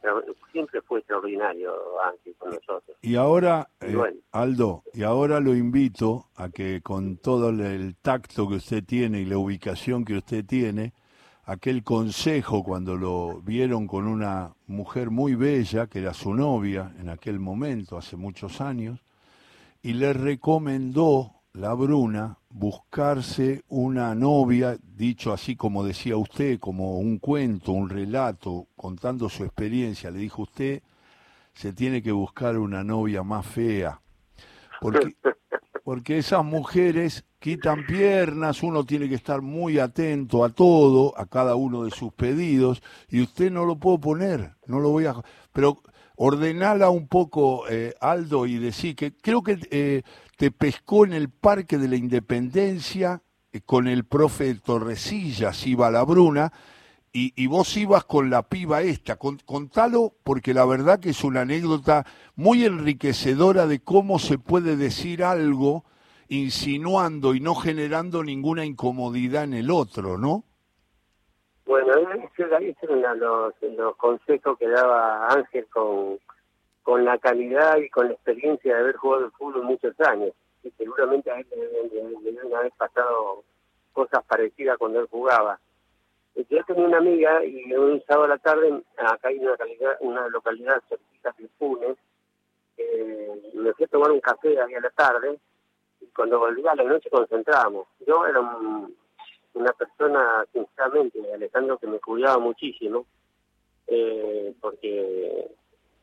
siempre 0.53 0.81
fue 0.81 0.99
extraordinario 0.99 1.73
Ángel 2.01 2.33
con 2.37 2.51
nosotros. 2.51 2.97
Y 3.01 3.17
ahora, 3.17 3.67
eh, 3.81 3.95
Aldo, 4.31 4.83
y 4.93 5.03
ahora 5.03 5.41
lo 5.41 5.53
invito 5.53 6.29
a 6.35 6.49
que 6.49 6.81
con 6.81 7.17
todo 7.17 7.49
el 7.49 7.95
tacto 7.97 8.47
que 8.47 8.55
usted 8.55 8.83
tiene 8.85 9.19
y 9.19 9.25
la 9.25 9.37
ubicación 9.37 10.05
que 10.05 10.13
usted 10.13 10.45
tiene, 10.45 10.93
aquel 11.45 11.83
consejo 11.83 12.63
cuando 12.63 12.95
lo 12.95 13.41
vieron 13.41 13.87
con 13.87 14.07
una 14.07 14.53
mujer 14.67 15.11
muy 15.11 15.35
bella, 15.35 15.87
que 15.87 15.99
era 15.99 16.13
su 16.13 16.33
novia 16.33 16.93
en 16.99 17.09
aquel 17.09 17.39
momento, 17.39 17.97
hace 17.97 18.15
muchos 18.15 18.61
años, 18.61 18.99
y 19.81 19.93
le 19.93 20.13
recomendó 20.13 21.31
la 21.53 21.73
Bruna 21.73 22.39
buscarse 22.49 23.63
una 23.67 24.15
novia, 24.15 24.77
dicho 24.81 25.31
así 25.31 25.55
como 25.55 25.85
decía 25.85 26.17
usted, 26.17 26.59
como 26.59 26.97
un 26.97 27.19
cuento, 27.19 27.71
un 27.71 27.89
relato, 27.89 28.67
contando 28.75 29.29
su 29.29 29.43
experiencia. 29.43 30.09
Le 30.09 30.19
dijo 30.19 30.41
usted, 30.41 30.81
se 31.53 31.71
tiene 31.71 32.01
que 32.01 32.11
buscar 32.11 32.57
una 32.57 32.83
novia 32.83 33.23
más 33.23 33.45
fea, 33.45 34.01
porque, 34.81 35.15
porque 35.83 36.17
esas 36.17 36.43
mujeres 36.43 37.23
quitan 37.45 37.85
piernas, 37.85 38.63
uno 38.63 38.83
tiene 38.85 39.07
que 39.07 39.13
estar 39.13 39.43
muy 39.43 39.77
atento 39.77 40.43
a 40.43 40.49
todo, 40.49 41.13
a 41.15 41.27
cada 41.27 41.53
uno 41.53 41.83
de 41.83 41.91
sus 41.91 42.11
pedidos, 42.11 42.81
y 43.07 43.21
usted 43.21 43.51
no 43.51 43.65
lo 43.65 43.75
puedo 43.75 43.99
poner, 43.99 44.55
no 44.65 44.79
lo 44.79 44.89
voy 44.89 45.05
a... 45.05 45.13
Pero 45.53 45.77
ordenala 46.15 46.89
un 46.89 47.07
poco, 47.07 47.69
eh, 47.69 47.93
Aldo, 48.01 48.47
y 48.47 48.57
decir 48.57 48.95
que 48.95 49.15
creo 49.15 49.43
que 49.43 49.59
eh, 49.69 50.01
te 50.37 50.49
pescó 50.49 51.05
en 51.05 51.13
el 51.13 51.29
Parque 51.29 51.77
de 51.77 51.87
la 51.87 51.97
Independencia 51.97 53.21
eh, 53.53 53.61
con 53.61 53.87
el 53.87 54.05
profe 54.05 54.55
Torresillas, 54.55 55.67
iba 55.67 55.91
la 55.91 56.01
Bruna, 56.01 56.51
y, 57.13 57.31
y, 57.35 57.45
vos 57.45 57.77
ibas 57.77 58.05
con 58.05 58.31
la 58.31 58.49
piba 58.49 58.81
esta. 58.81 59.17
contalo 59.17 60.15
porque 60.23 60.55
la 60.55 60.65
verdad 60.65 60.99
que 60.99 61.11
es 61.11 61.23
una 61.23 61.41
anécdota 61.41 62.07
muy 62.35 62.65
enriquecedora 62.65 63.67
de 63.67 63.81
cómo 63.81 64.17
se 64.17 64.39
puede 64.39 64.75
decir 64.77 65.23
algo 65.23 65.85
insinuando 66.27 67.35
y 67.35 67.39
no 67.39 67.55
generando 67.55 68.23
ninguna 68.23 68.65
incomodidad 68.65 69.43
en 69.43 69.53
el 69.53 69.71
otro, 69.71 70.17
¿no? 70.17 70.43
Bueno, 71.65 71.93
esos 71.97 72.89
eran 72.89 73.19
los, 73.19 73.53
los 73.61 73.95
consejos 73.97 74.57
que 74.57 74.67
daba 74.67 75.27
Ángel 75.29 75.65
con, 75.67 76.19
con 76.83 77.03
la 77.03 77.17
calidad 77.17 77.77
y 77.77 77.89
con 77.89 78.07
la 78.07 78.13
experiencia 78.13 78.75
de 78.75 78.81
haber 78.81 78.95
jugado 78.95 79.25
el 79.25 79.31
fútbol 79.31 79.63
muchos 79.63 79.99
años. 80.01 80.31
Y 80.63 80.71
seguramente 80.71 81.31
a 81.31 81.39
él 81.39 81.47
le, 81.51 82.31
deben 82.31 82.53
haber 82.53 82.71
pasado 82.73 83.43
cosas 83.93 84.23
parecidas 84.25 84.77
cuando 84.77 84.99
él 84.99 85.07
jugaba. 85.09 85.59
Yo 86.35 86.63
tenía 86.65 86.85
una 86.85 86.97
amiga 86.97 87.43
y 87.45 87.73
un 87.73 88.03
sábado 88.05 88.25
a 88.25 88.35
la 88.35 88.37
tarde, 88.37 88.83
acá 88.97 89.29
hay 89.29 89.39
una, 89.39 89.51
localidad, 89.51 89.97
una 90.01 90.27
localidad 90.27 90.83
cerquita 90.89 91.33
de 91.37 91.47
Funes, 91.57 91.97
eh, 92.77 93.51
me 93.53 93.73
fui 93.73 93.85
a 93.85 93.87
tomar 93.87 94.11
un 94.11 94.19
café 94.19 94.59
ahí 94.61 94.73
a 94.73 94.81
la 94.81 94.89
tarde 94.89 95.39
cuando 96.13 96.39
volví 96.39 96.65
a 96.67 96.75
la 96.75 96.83
noche 96.83 97.09
concentramos. 97.09 97.87
Yo 98.05 98.25
era 98.25 98.41
una 99.53 99.73
persona, 99.73 100.45
sinceramente, 100.51 101.19
Alejandro, 101.33 101.77
que 101.77 101.87
me 101.87 101.99
cuidaba 101.99 102.39
muchísimo, 102.39 103.05
eh, 103.87 104.53
porque 104.59 105.47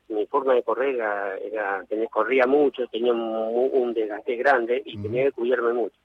mi 0.08 0.26
forma 0.26 0.54
de 0.54 0.62
correr 0.62 0.94
era, 0.94 1.36
era 1.38 1.84
corría 2.10 2.46
mucho, 2.46 2.86
tenía 2.88 3.12
un, 3.12 3.92
desgaste 3.94 4.36
grande 4.36 4.82
y 4.84 4.98
tenía 4.98 5.24
que 5.24 5.32
cuidarme 5.32 5.72
mucho. 5.72 5.96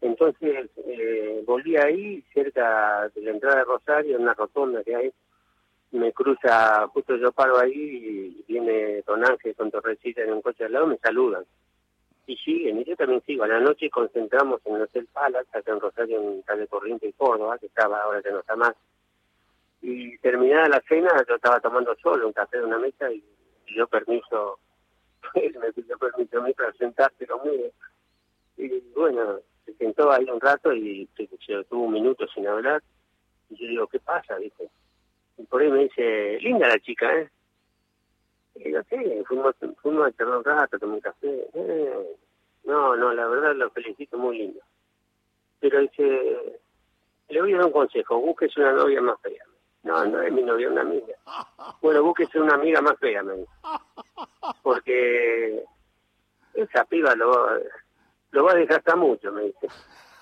Entonces 0.00 0.68
eh, 0.86 1.42
volví 1.46 1.76
ahí, 1.76 2.22
cerca 2.34 3.08
de 3.14 3.22
la 3.22 3.30
entrada 3.30 3.58
de 3.58 3.64
Rosario, 3.64 4.16
en 4.16 4.22
una 4.22 4.34
rotonda 4.34 4.82
que 4.82 4.96
hay, 4.96 5.12
me 5.92 6.12
cruza, 6.12 6.88
justo 6.88 7.16
yo 7.16 7.32
paro 7.32 7.58
ahí 7.58 7.72
y 7.72 8.44
viene 8.48 9.02
Don 9.02 9.24
Ángel 9.24 9.54
con 9.54 9.70
Torrecita 9.70 10.22
en 10.22 10.32
un 10.32 10.42
coche 10.42 10.64
al 10.64 10.72
lado, 10.72 10.86
me 10.86 10.96
saludan. 10.98 11.44
Y 12.32 12.36
siguen, 12.38 12.80
y 12.80 12.84
yo 12.84 12.96
también 12.96 13.22
sigo. 13.26 13.44
A 13.44 13.46
la 13.46 13.60
noche 13.60 13.90
concentramos 13.90 14.62
en 14.64 14.76
el 14.76 14.82
Hotel 14.82 15.06
Palace, 15.12 15.50
acá 15.52 15.70
en 15.70 15.80
Rosario, 15.80 16.18
en 16.18 16.40
Calle 16.40 16.66
Corriente 16.66 17.06
y 17.06 17.12
Córdoba, 17.12 17.58
que 17.58 17.66
estaba 17.66 18.00
ahora 18.00 18.22
que 18.22 18.30
no 18.30 18.40
está 18.40 18.56
más. 18.56 18.74
Y 19.82 20.16
terminada 20.16 20.66
la 20.70 20.82
cena, 20.88 21.10
yo 21.28 21.34
estaba 21.34 21.60
tomando 21.60 21.94
solo 21.96 22.26
un 22.26 22.32
café 22.32 22.56
de 22.56 22.64
una 22.64 22.78
mesa 22.78 23.12
y 23.12 23.22
pidió 23.66 23.86
permiso, 23.86 24.58
él 25.34 25.54
me 25.60 25.74
pidió 25.74 25.98
permiso 25.98 26.38
a 26.38 26.42
mí 26.44 26.54
para 26.54 26.72
sentarse 26.72 27.26
conmigo. 27.26 27.66
Y 28.56 28.80
bueno, 28.94 29.40
se 29.66 29.74
sentó 29.74 30.10
ahí 30.10 30.24
un 30.24 30.40
rato 30.40 30.72
y 30.72 31.06
se, 31.14 31.26
tuvo 31.64 31.82
un 31.82 31.92
minuto 31.92 32.26
sin 32.28 32.46
hablar. 32.46 32.82
Y 33.50 33.56
yo 33.56 33.68
digo, 33.68 33.86
¿qué 33.88 34.00
pasa? 34.00 34.38
Dice. 34.38 34.70
Y 35.36 35.42
por 35.42 35.60
ahí 35.60 35.70
me 35.70 35.80
dice, 35.80 36.38
linda 36.40 36.66
la 36.66 36.78
chica, 36.78 37.14
¿eh? 37.14 37.28
Y 38.54 38.64
digo, 38.64 38.80
sí, 38.90 38.96
fuimos, 39.26 39.54
fuimos 39.80 40.06
a 40.06 40.12
charlar 40.12 40.38
un 40.38 40.44
rato, 40.44 40.78
tomé 40.78 40.94
un 40.94 41.00
café. 41.00 41.48
Eh, 41.54 42.16
no, 42.64 42.96
no, 42.96 43.12
la 43.12 43.26
verdad 43.26 43.54
lo 43.54 43.70
felicito, 43.70 44.18
muy 44.18 44.38
lindo. 44.38 44.60
Pero 45.60 45.80
dice, 45.80 46.60
le 47.28 47.40
voy 47.40 47.54
a 47.54 47.56
dar 47.58 47.66
un 47.66 47.72
consejo, 47.72 48.18
búsquese 48.20 48.60
una 48.60 48.72
novia 48.72 49.00
más 49.00 49.20
fea. 49.20 49.44
No, 49.84 50.04
no 50.04 50.22
es 50.22 50.32
mi 50.32 50.42
novia, 50.42 50.68
una 50.68 50.82
amiga. 50.82 51.14
Bueno, 51.80 52.02
búsquese 52.02 52.38
una 52.38 52.54
amiga 52.54 52.80
más 52.80 52.98
fea, 52.98 53.22
me 53.22 53.34
dice. 53.34 53.50
Porque 54.62 55.64
esa 56.54 56.84
piba 56.84 57.14
lo, 57.16 57.48
lo 58.30 58.44
va 58.44 58.52
a 58.52 58.56
desgastar 58.56 58.96
mucho, 58.96 59.32
me 59.32 59.42
dice. 59.42 59.68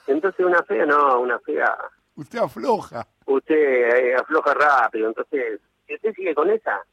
Entonces 0.06 0.44
una 0.44 0.62
fea, 0.62 0.86
no, 0.86 1.20
una 1.20 1.38
fea... 1.40 1.76
Usted 2.16 2.38
afloja. 2.38 3.06
Usted 3.26 3.54
eh, 3.54 4.14
afloja 4.14 4.54
rápido, 4.54 5.08
entonces, 5.08 5.60
si 5.86 5.94
usted 5.94 6.12
sigue 6.14 6.34
con 6.34 6.50
esa, 6.50 6.84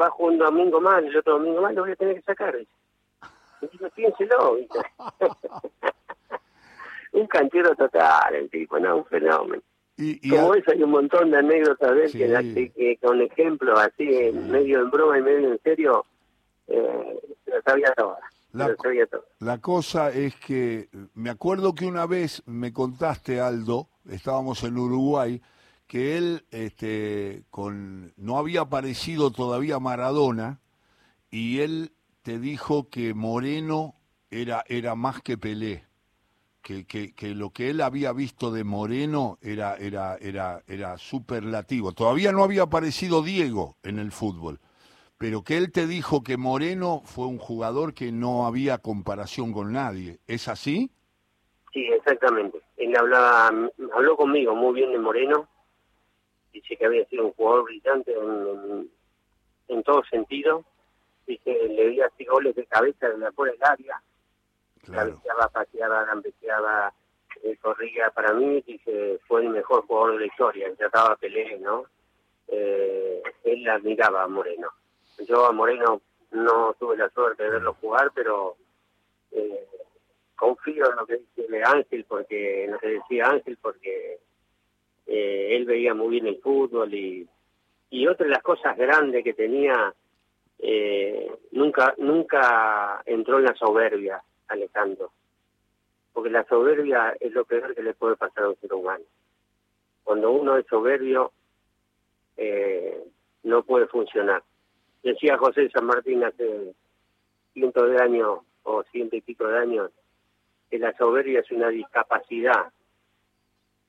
va 0.00 0.12
un 0.18 0.38
domingo 0.38 0.80
más, 0.80 1.02
el 1.04 1.16
otro 1.16 1.34
domingo 1.34 1.62
más, 1.62 1.74
lo 1.74 1.82
voy 1.82 1.92
a 1.92 1.96
tener 1.96 2.16
que 2.16 2.22
sacar. 2.22 2.54
Entonces 3.60 3.92
piénselo, 3.94 4.56
¿viste? 4.56 4.78
un 7.12 7.26
canchero 7.26 7.74
total, 7.74 8.34
el 8.34 8.50
tipo, 8.50 8.78
no, 8.78 8.98
un 8.98 9.04
fenómeno. 9.06 9.62
Y, 9.96 10.30
Como 10.30 10.54
eso 10.54 10.70
hay 10.70 10.82
un 10.82 10.90
montón 10.90 11.32
de 11.32 11.38
anécdotas 11.38 11.92
de 11.92 12.04
él 12.04 12.72
que, 12.72 12.98
con 13.02 13.20
ejemplos 13.20 13.80
así, 13.80 14.30
medio 14.32 14.80
en 14.80 14.90
broma 14.90 15.18
y 15.18 15.22
medio 15.22 15.52
en 15.52 15.60
serio, 15.62 16.06
eh, 16.68 17.20
lo 17.46 17.62
sabía 17.62 17.92
todas. 17.96 18.20
La, 18.52 18.74
la, 19.40 19.58
cosa 19.58 20.10
es 20.10 20.34
que 20.36 20.88
me 21.14 21.30
acuerdo 21.30 21.74
que 21.74 21.84
una 21.84 22.06
vez 22.06 22.42
me 22.46 22.72
contaste, 22.72 23.40
Aldo, 23.40 23.88
estábamos 24.08 24.62
en 24.62 24.78
Uruguay, 24.78 25.42
que 25.88 26.16
él 26.16 26.44
este, 26.52 27.42
con, 27.50 28.12
no 28.16 28.38
había 28.38 28.60
aparecido 28.60 29.32
todavía 29.32 29.80
Maradona 29.80 30.60
y 31.30 31.60
él 31.60 31.92
te 32.22 32.38
dijo 32.38 32.88
que 32.88 33.14
Moreno 33.14 33.96
era, 34.30 34.62
era 34.68 34.94
más 34.94 35.20
que 35.22 35.36
Pelé 35.36 35.88
que, 36.86 37.14
que, 37.14 37.34
lo 37.34 37.50
que 37.50 37.70
él 37.70 37.80
había 37.80 38.12
visto 38.12 38.50
de 38.50 38.62
Moreno 38.62 39.38
era, 39.40 39.76
era, 39.76 40.16
era, 40.20 40.62
era 40.66 40.98
superlativo. 40.98 41.92
Todavía 41.92 42.32
no 42.32 42.44
había 42.44 42.62
aparecido 42.62 43.22
Diego 43.22 43.76
en 43.82 43.98
el 43.98 44.12
fútbol, 44.12 44.60
pero 45.16 45.42
que 45.42 45.56
él 45.56 45.72
te 45.72 45.86
dijo 45.86 46.22
que 46.22 46.36
Moreno 46.36 47.00
fue 47.04 47.26
un 47.26 47.38
jugador 47.38 47.94
que 47.94 48.12
no 48.12 48.46
había 48.46 48.78
comparación 48.78 49.52
con 49.52 49.72
nadie. 49.72 50.18
¿Es 50.26 50.48
así? 50.48 50.90
Sí, 51.72 51.86
exactamente. 51.86 52.60
Él 52.76 52.94
hablaba, 52.96 53.50
habló 53.94 54.16
conmigo 54.16 54.54
muy 54.54 54.74
bien 54.74 54.92
de 54.92 54.98
Moreno. 54.98 55.48
Dice 56.60 56.76
que 56.76 56.86
había 56.86 57.04
sido 57.06 57.26
un 57.26 57.32
jugador 57.34 57.64
brillante 57.64 58.12
en, 58.12 58.90
en, 59.68 59.82
todo 59.84 60.02
sentido. 60.10 60.64
Dice, 61.24 61.68
le 61.68 61.88
di 61.90 62.00
así 62.00 62.24
goles 62.24 62.56
de 62.56 62.66
cabeza 62.66 63.08
de 63.08 63.18
la 63.18 63.30
por 63.30 63.48
el 63.48 63.62
área 63.62 64.02
Claro. 64.82 65.20
paseaba, 65.52 66.04
gambeteaba, 66.04 66.92
eh, 67.42 67.56
corría 67.60 68.10
para 68.10 68.32
mí 68.32 68.62
y 68.66 68.78
que 68.78 69.20
fue 69.28 69.42
el 69.42 69.50
mejor 69.50 69.86
jugador 69.86 70.14
de 70.14 70.20
la 70.20 70.26
historia, 70.26 70.74
trataba 70.76 71.16
Pelé, 71.16 71.58
¿no? 71.58 71.84
Eh, 72.48 73.22
él 73.44 73.68
admiraba 73.68 74.24
a 74.24 74.28
Moreno. 74.28 74.68
Yo 75.28 75.46
a 75.46 75.52
Moreno 75.52 76.00
no 76.32 76.74
tuve 76.78 76.96
la 76.96 77.08
suerte 77.10 77.44
de 77.44 77.50
verlo 77.50 77.74
jugar, 77.74 78.10
pero 78.14 78.56
eh, 79.32 79.66
confío 80.34 80.90
en 80.90 80.96
lo 80.96 81.06
que 81.06 81.20
dice 81.36 81.62
Ángel, 81.62 82.04
porque 82.08 82.66
lo 82.68 82.78
que 82.78 82.88
decía 82.88 83.26
Ángel, 83.26 83.58
porque 83.60 84.18
eh, 85.08 85.56
él 85.56 85.64
veía 85.64 85.94
muy 85.94 86.10
bien 86.10 86.26
el 86.26 86.38
fútbol 86.38 86.92
y, 86.92 87.26
y 87.90 88.06
otra 88.06 88.26
de 88.26 88.32
las 88.32 88.42
cosas 88.42 88.76
grandes 88.76 89.24
que 89.24 89.32
tenía, 89.32 89.94
eh, 90.58 91.32
nunca, 91.52 91.94
nunca 91.96 93.02
entró 93.06 93.38
en 93.38 93.44
la 93.44 93.54
soberbia 93.54 94.22
Alejandro. 94.48 95.10
Porque 96.12 96.30
la 96.30 96.44
soberbia 96.44 97.16
es 97.18 97.32
lo 97.32 97.46
peor 97.46 97.74
que 97.74 97.82
le 97.82 97.94
puede 97.94 98.16
pasar 98.16 98.44
a 98.44 98.48
un 98.50 98.56
ser 98.56 98.74
humano. 98.74 99.04
Cuando 100.04 100.30
uno 100.30 100.58
es 100.58 100.66
soberbio, 100.66 101.32
eh, 102.36 103.02
no 103.44 103.62
puede 103.62 103.86
funcionar. 103.86 104.42
Decía 105.02 105.38
José 105.38 105.70
San 105.70 105.86
Martín 105.86 106.22
hace 106.24 106.74
cientos 107.54 107.90
de 107.90 108.02
años 108.02 108.40
o 108.64 108.82
ciento 108.84 109.16
y 109.16 109.22
pico 109.22 109.46
de 109.46 109.58
años 109.58 109.90
que 110.70 110.78
la 110.78 110.94
soberbia 110.98 111.40
es 111.40 111.50
una 111.50 111.68
discapacidad 111.68 112.70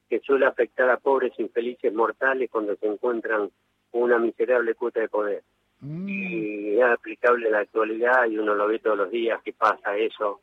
que 0.10 0.20
suele 0.20 0.46
afectar 0.46 0.90
a 0.90 0.98
pobres 0.98 1.34
infelices 1.38 1.94
mortales 1.94 2.50
cuando 2.50 2.76
se 2.76 2.88
encuentran 2.88 3.50
una 3.92 4.18
miserable 4.18 4.76
cuota 4.76 5.02
de 5.02 5.10
poder. 5.10 5.44
Mm. 5.82 6.10
Y 6.10 6.78
es 6.78 6.84
aplicable 6.84 7.48
en 7.48 7.54
la 7.54 7.60
actualidad 7.60 8.26
y 8.28 8.38
uno 8.38 8.56
lo 8.56 8.68
ve 8.68 8.80
todos 8.80 8.98
los 8.98 9.12
días 9.12 9.42
que 9.44 9.54
pasa 9.54 9.96
eso 9.98 10.42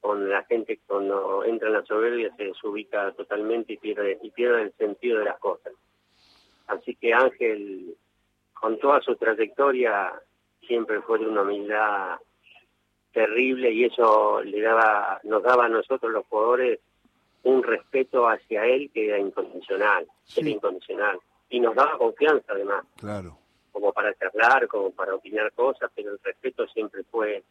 con 0.00 0.28
la 0.28 0.44
gente 0.44 0.80
cuando 0.86 1.44
entra 1.44 1.68
en 1.68 1.74
la 1.74 1.84
soberbia 1.84 2.34
se 2.36 2.44
desubica 2.44 3.12
totalmente 3.12 3.74
y 3.74 3.76
pierde, 3.76 4.18
y 4.22 4.30
pierde 4.30 4.62
el 4.62 4.72
sentido 4.72 5.18
de 5.18 5.26
las 5.26 5.38
cosas. 5.38 5.74
Así 6.68 6.94
que 6.94 7.12
Ángel, 7.12 7.96
con 8.54 8.78
toda 8.78 9.00
su 9.02 9.16
trayectoria, 9.16 10.12
siempre 10.66 11.02
fue 11.02 11.18
de 11.18 11.26
una 11.26 11.42
humildad 11.42 12.18
terrible 13.12 13.70
y 13.72 13.84
eso 13.84 14.42
le 14.42 14.60
daba, 14.60 15.20
nos 15.24 15.42
daba 15.42 15.66
a 15.66 15.68
nosotros 15.68 16.12
los 16.12 16.24
jugadores 16.26 16.80
un 17.42 17.62
respeto 17.62 18.28
hacia 18.28 18.64
él 18.66 18.90
que 18.92 19.08
era 19.08 19.18
incondicional, 19.18 20.06
era 20.36 20.48
incondicional. 20.48 21.18
Y 21.48 21.60
nos 21.60 21.74
daba 21.74 21.98
confianza 21.98 22.52
además. 22.52 22.84
Claro. 22.96 23.36
Como 23.72 23.92
para 23.92 24.14
charlar, 24.14 24.68
como 24.68 24.90
para 24.90 25.14
opinar 25.14 25.52
cosas, 25.52 25.90
pero 25.94 26.12
el 26.12 26.18
respeto 26.22 26.66
siempre 26.68 27.02
fue 27.10 27.42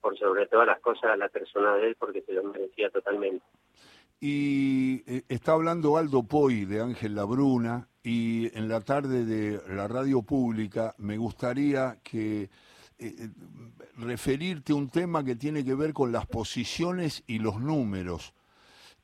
por 0.00 0.18
sobre 0.18 0.46
todas 0.46 0.66
las 0.66 0.80
cosas 0.80 1.10
a 1.10 1.16
la 1.16 1.28
persona 1.28 1.74
de 1.74 1.88
él 1.88 1.96
porque 1.98 2.22
se 2.22 2.32
lo 2.32 2.44
merecía 2.44 2.90
totalmente. 2.90 3.44
Y 4.20 5.02
eh, 5.06 5.22
está 5.28 5.52
hablando 5.52 5.96
Aldo 5.96 6.22
Poi 6.22 6.64
de 6.64 6.80
Ángel 6.80 7.14
Labruna 7.14 7.88
y 8.02 8.56
en 8.56 8.68
la 8.68 8.80
tarde 8.80 9.24
de 9.24 9.60
la 9.74 9.88
radio 9.88 10.22
pública 10.22 10.94
me 10.98 11.18
gustaría 11.18 11.98
que 12.02 12.48
eh, 12.98 13.28
referirte 13.98 14.72
un 14.72 14.88
tema 14.88 15.22
que 15.22 15.36
tiene 15.36 15.64
que 15.64 15.74
ver 15.74 15.92
con 15.92 16.12
las 16.12 16.26
posiciones 16.26 17.24
y 17.26 17.40
los 17.40 17.60
números. 17.60 18.32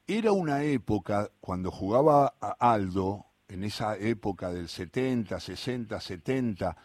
Era 0.07 0.33
una 0.33 0.63
época, 0.65 1.31
cuando 1.41 1.71
jugaba 1.71 2.35
a 2.41 2.73
Aldo, 2.73 3.27
en 3.49 3.65
esa 3.65 3.97
época 3.97 4.51
del 4.53 4.69
70, 4.69 5.39
60, 5.39 6.01
70, 6.01 6.77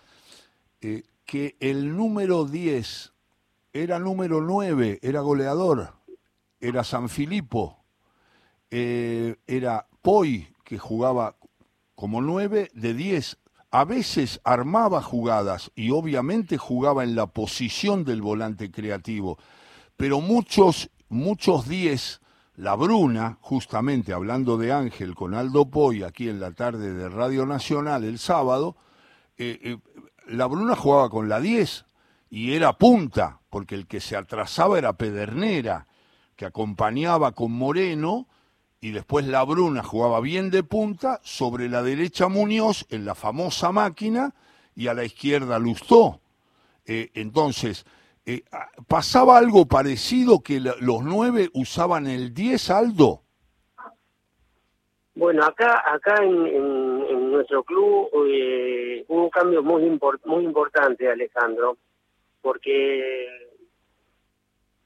que 1.25 1.55
el 1.59 1.95
número 1.95 2.45
10 2.45 3.13
era 3.73 3.99
número 3.99 4.41
9, 4.41 4.99
era 5.01 5.21
goleador, 5.21 5.93
era 6.59 6.83
San 6.83 7.09
Filipo, 7.09 7.83
eh, 8.69 9.35
era 9.47 9.87
Poi, 10.01 10.47
que 10.63 10.77
jugaba 10.77 11.35
como 11.95 12.21
9 12.21 12.69
de 12.73 12.93
10. 12.93 13.37
a 13.69 13.83
veces 13.83 14.39
armaba 14.45 15.01
jugadas 15.01 15.71
y 15.75 15.91
obviamente 15.91 16.57
jugaba 16.57 17.03
en 17.03 17.15
la 17.15 17.27
posición 17.27 18.05
del 18.05 18.21
volante 18.21 18.71
creativo, 18.71 19.37
pero 19.97 20.21
muchos, 20.21 20.89
muchos 21.09 21.67
10, 21.67 22.21
la 22.57 22.75
Bruna, 22.75 23.37
justamente 23.39 24.13
hablando 24.13 24.57
de 24.57 24.73
Ángel 24.73 25.13
con 25.13 25.35
Aldo 25.35 25.69
Poy 25.69 26.01
aquí 26.01 26.27
en 26.27 26.39
la 26.39 26.51
tarde 26.51 26.91
de 26.91 27.07
Radio 27.07 27.45
Nacional 27.45 28.03
el 28.03 28.17
sábado, 28.17 28.75
eh, 29.37 29.59
eh, 29.61 29.77
la 30.27 30.47
Bruna 30.47 30.75
jugaba 30.75 31.09
con 31.09 31.29
la 31.29 31.39
10 31.39 31.85
y 32.31 32.53
era 32.53 32.73
punta, 32.73 33.41
porque 33.51 33.75
el 33.75 33.85
que 33.85 34.01
se 34.01 34.17
atrasaba 34.17 34.79
era 34.79 34.93
Pedernera, 34.93 35.85
que 36.35 36.45
acompañaba 36.45 37.33
con 37.33 37.51
Moreno 37.51 38.27
y 38.81 38.89
después 38.89 39.27
la 39.27 39.43
Bruna 39.43 39.83
jugaba 39.83 40.19
bien 40.19 40.49
de 40.49 40.63
punta, 40.63 41.21
sobre 41.23 41.69
la 41.69 41.83
derecha 41.83 42.27
Muñoz 42.27 42.87
en 42.89 43.05
la 43.05 43.13
famosa 43.13 43.71
máquina 43.71 44.33
y 44.75 44.87
a 44.87 44.95
la 44.95 45.03
izquierda 45.03 45.59
Lustó. 45.59 46.21
Eh, 46.85 47.11
entonces, 47.13 47.85
eh, 48.27 48.43
ah, 48.51 48.69
¿pasaba 48.89 49.37
algo 49.37 49.67
parecido 49.67 50.41
que 50.43 50.59
los 50.59 51.01
nueve 51.01 51.49
usaban 51.53 52.07
el 52.07 52.33
10, 52.33 52.69
Aldo? 52.71 53.21
Bueno, 55.15 55.45
acá 55.45 55.81
acá 55.85 56.21
en, 56.21 57.31
nuestro 57.31 57.63
club 57.63 58.09
eh, 58.29 59.05
hubo 59.07 59.23
un 59.23 59.29
cambio 59.29 59.63
muy, 59.63 59.99
muy 60.25 60.43
importante, 60.43 61.09
Alejandro, 61.09 61.77
porque 62.41 63.27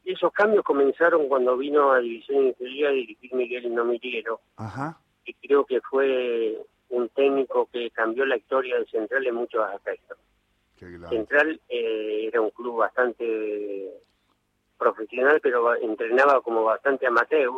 esos 0.06 0.32
cambios 0.34 0.64
comenzaron 0.64 1.28
cuando 1.28 1.58
vino 1.58 1.92
a 1.92 2.00
División 2.00 2.46
Inferior 2.46 2.90
a 2.92 2.94
dirigir 2.94 3.34
Miguel 3.34 3.74
Nomiriero. 3.74 4.40
Ajá. 4.58 5.00
Y 5.26 5.34
creo 5.34 5.66
que 5.66 5.82
fue 5.82 6.60
un 6.90 7.10
técnico 7.10 7.68
que 7.74 7.90
cambió 7.90 8.24
la 8.26 8.38
historia 8.38 8.76
del 8.76 8.88
Central 8.88 9.26
en 9.26 9.34
muchos 9.34 9.64
aspectos. 9.64 10.18
Central 11.10 11.60
eh, 11.70 12.26
era 12.28 12.42
un 12.42 12.50
club 12.52 12.78
bastante 12.78 13.90
profesional, 14.78 15.40
pero 15.42 15.76
entrenaba 15.76 16.42
como 16.42 16.64
bastante 16.64 17.06
amateur, 17.06 17.52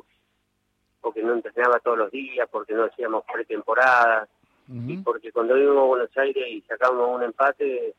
porque 1.02 1.24
no 1.24 1.34
entrenaba 1.34 1.80
todos 1.80 1.98
los 1.98 2.12
días, 2.12 2.48
porque 2.52 2.74
no 2.74 2.84
hacíamos 2.84 3.24
pretemporada, 3.32 4.28
y 4.68 4.98
porque 4.98 5.32
cuando 5.32 5.58
íbamos 5.58 5.84
a 5.84 5.88
Buenos 5.88 6.18
Aires 6.18 6.46
y 6.50 6.62
sacábamos 6.62 7.16
un 7.16 7.24
empate, 7.24 7.94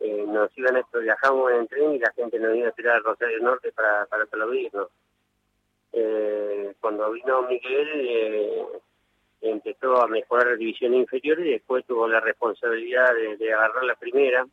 eh, 0.00 0.24
nos 0.26 0.56
iban 0.58 0.76
a 0.76 0.84
viajamos 0.98 1.50
en 1.52 1.60
el 1.60 1.68
tren 1.68 1.94
y 1.94 1.98
la 1.98 2.12
gente 2.12 2.38
nos 2.38 2.54
iba 2.56 2.68
a 2.68 2.72
tirar 2.72 2.96
al 2.96 3.04
Rosario 3.04 3.40
Norte 3.40 3.72
para, 3.72 4.06
para 4.06 4.24
aplaudirnos. 4.24 4.88
Eh, 5.92 6.74
cuando 6.80 7.10
vino 7.12 7.42
Miguel 7.42 7.88
eh, 8.08 8.64
empezó 9.40 10.02
a 10.02 10.08
mejorar 10.08 10.48
la 10.48 10.56
división 10.56 10.94
inferior 10.94 11.38
y 11.40 11.52
después 11.52 11.84
tuvo 11.86 12.08
la 12.08 12.20
responsabilidad 12.20 13.10
de, 13.38 13.52
agarrar 13.52 13.84
la 13.84 13.94
primera, 13.94 14.46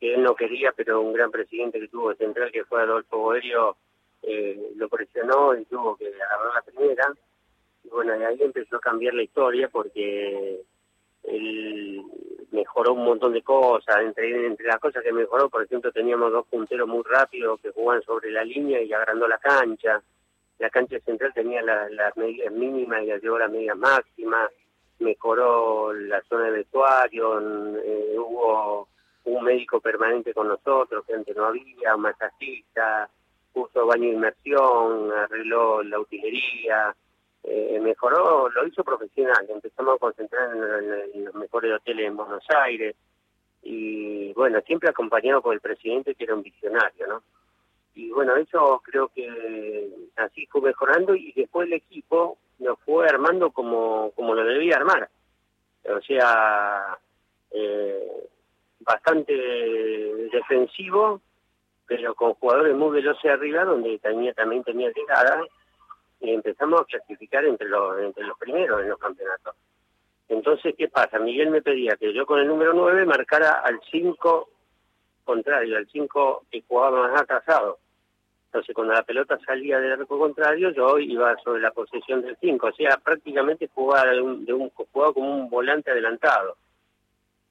que 0.00 0.14
él 0.14 0.22
no 0.22 0.34
quería, 0.34 0.72
pero 0.72 1.00
un 1.00 1.12
gran 1.12 1.30
presidente 1.30 1.80
que 1.80 1.88
tuvo 1.88 2.14
Central, 2.14 2.52
que 2.52 2.64
fue 2.64 2.82
Adolfo 2.82 3.18
Boerio, 3.18 3.76
eh, 4.22 4.72
lo 4.76 4.88
presionó 4.88 5.54
y 5.56 5.64
tuvo 5.64 5.96
que 5.96 6.08
agarrar 6.08 6.54
la 6.54 6.62
primera. 6.62 7.12
Y 7.84 7.88
bueno, 7.88 8.12
de 8.18 8.26
ahí 8.26 8.38
empezó 8.40 8.76
a 8.76 8.80
cambiar 8.80 9.14
la 9.14 9.22
historia 9.22 9.68
porque 9.68 10.60
él 11.24 12.02
mejoró 12.50 12.94
un 12.94 13.04
montón 13.04 13.32
de 13.32 13.42
cosas, 13.42 14.00
entre, 14.00 14.46
entre 14.46 14.66
las 14.66 14.78
cosas 14.78 15.02
que 15.02 15.12
mejoró, 15.12 15.48
por 15.48 15.62
ejemplo, 15.62 15.92
teníamos 15.92 16.32
dos 16.32 16.46
punteros 16.46 16.88
muy 16.88 17.02
rápidos 17.04 17.60
que 17.60 17.70
jugaban 17.70 18.02
sobre 18.02 18.30
la 18.30 18.44
línea 18.44 18.80
y 18.82 18.92
agrandó 18.92 19.28
la 19.28 19.38
cancha, 19.38 20.02
la 20.58 20.70
cancha 20.70 20.98
central 21.00 21.32
tenía 21.34 21.60
las 21.62 22.16
medidas 22.16 22.52
mínimas 22.52 23.02
y 23.02 23.06
las 23.06 23.22
llevó 23.22 23.36
a 23.36 23.40
las 23.40 23.50
medidas 23.50 23.76
máximas, 23.76 24.50
mejoró 25.00 25.92
la 25.92 26.22
zona 26.22 26.46
de 26.46 26.50
vestuario, 26.52 27.40
eh, 27.78 28.16
hubo 28.18 28.88
un 29.26 29.44
médico 29.44 29.80
permanente 29.80 30.32
con 30.32 30.48
nosotros, 30.48 31.04
que 31.04 31.14
antes 31.14 31.36
no 31.36 31.46
había, 31.46 31.94
un 31.94 32.02
masajista, 32.02 33.08
puso 33.52 33.86
baño 33.86 34.04
de 34.04 34.14
inmersión, 34.14 35.12
arregló 35.12 35.82
la 35.82 35.98
utilería, 35.98 36.94
eh, 37.42 37.78
mejoró, 37.80 38.48
lo 38.48 38.66
hizo 38.66 38.84
profesional, 38.84 39.46
empezamos 39.48 39.96
a 39.96 39.98
concentrar 39.98 40.50
en, 41.14 41.24
los 41.24 41.34
mejores 41.34 41.72
hoteles 41.74 42.06
en 42.06 42.16
Buenos 42.16 42.44
Aires 42.50 42.94
y 43.62 44.32
bueno, 44.34 44.60
siempre 44.60 44.88
acompañado 44.88 45.42
por 45.42 45.54
el 45.54 45.60
presidente 45.60 46.14
que 46.14 46.24
era 46.24 46.34
un 46.34 46.42
visionario, 46.42 47.06
¿no? 47.06 47.22
Y 47.94 48.10
bueno, 48.10 48.36
eso 48.36 48.80
creo 48.84 49.08
que 49.08 49.90
así 50.16 50.46
fue 50.46 50.60
mejorando 50.60 51.14
y 51.14 51.32
después 51.32 51.66
el 51.66 51.72
equipo 51.72 52.36
lo 52.58 52.76
fue 52.76 53.08
armando 53.08 53.50
como, 53.50 54.12
como 54.14 54.34
lo 54.34 54.44
debía 54.44 54.76
armar. 54.76 55.08
O 55.84 56.00
sea, 56.02 56.98
eh, 57.52 58.28
bastante 58.86 59.34
defensivo, 60.32 61.20
pero 61.86 62.14
con 62.14 62.34
jugadores 62.34 62.74
muy 62.74 62.92
veloces 62.92 63.30
arriba, 63.30 63.64
donde 63.64 63.98
tenía, 63.98 64.32
también 64.32 64.62
tenía 64.64 64.90
llegada 64.90 65.44
y 66.20 66.30
empezamos 66.30 66.80
a 66.80 66.84
clasificar 66.84 67.44
entre 67.44 67.68
los, 67.68 68.00
entre 68.00 68.24
los 68.24 68.38
primeros 68.38 68.80
en 68.82 68.88
los 68.88 68.98
campeonatos. 68.98 69.54
Entonces, 70.28 70.74
¿qué 70.76 70.88
pasa? 70.88 71.18
Miguel 71.18 71.50
me 71.50 71.62
pedía 71.62 71.96
que 71.96 72.12
yo 72.12 72.26
con 72.26 72.40
el 72.40 72.48
número 72.48 72.72
9 72.72 73.04
marcara 73.04 73.60
al 73.64 73.80
5 73.90 74.48
contrario, 75.26 75.76
al 75.76 75.86
5 75.88 76.46
que 76.50 76.62
jugaba 76.66 77.08
más 77.08 77.20
atrasado. 77.20 77.78
Entonces, 78.46 78.74
cuando 78.74 78.94
la 78.94 79.02
pelota 79.02 79.38
salía 79.44 79.78
del 79.78 79.92
arco 79.92 80.18
contrario, 80.18 80.70
yo 80.70 80.98
iba 80.98 81.36
sobre 81.44 81.60
la 81.60 81.72
posición 81.72 82.22
del 82.22 82.38
5. 82.40 82.66
O 82.66 82.72
sea, 82.72 82.96
prácticamente 82.96 83.68
jugaba, 83.74 84.10
de 84.12 84.22
un, 84.22 84.70
jugaba 84.70 85.12
como 85.12 85.36
un 85.36 85.50
volante 85.50 85.90
adelantado. 85.90 86.56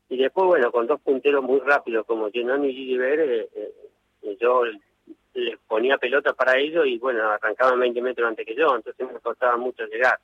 Y 0.10 0.18
después, 0.18 0.46
bueno, 0.48 0.72
con 0.72 0.88
dos 0.88 1.02
punteros 1.02 1.44
muy 1.44 1.60
rápidos 1.60 2.06
como 2.06 2.32
Genoni 2.32 2.70
y 2.70 2.74
Gigi 2.74 3.00
eh, 3.00 3.50
eh, 3.56 4.38
yo 4.40 4.64
les 5.34 5.58
ponía 5.68 5.98
pelota 5.98 6.34
para 6.34 6.58
ellos 6.58 6.86
y 6.86 6.98
bueno, 6.98 7.30
arrancaban 7.30 7.80
20 7.80 8.02
metros 8.02 8.28
antes 8.28 8.46
que 8.46 8.56
yo, 8.56 8.76
entonces 8.76 9.12
me 9.12 9.20
costaba 9.20 9.58
mucho 9.58 9.86
llegar. 9.86 10.20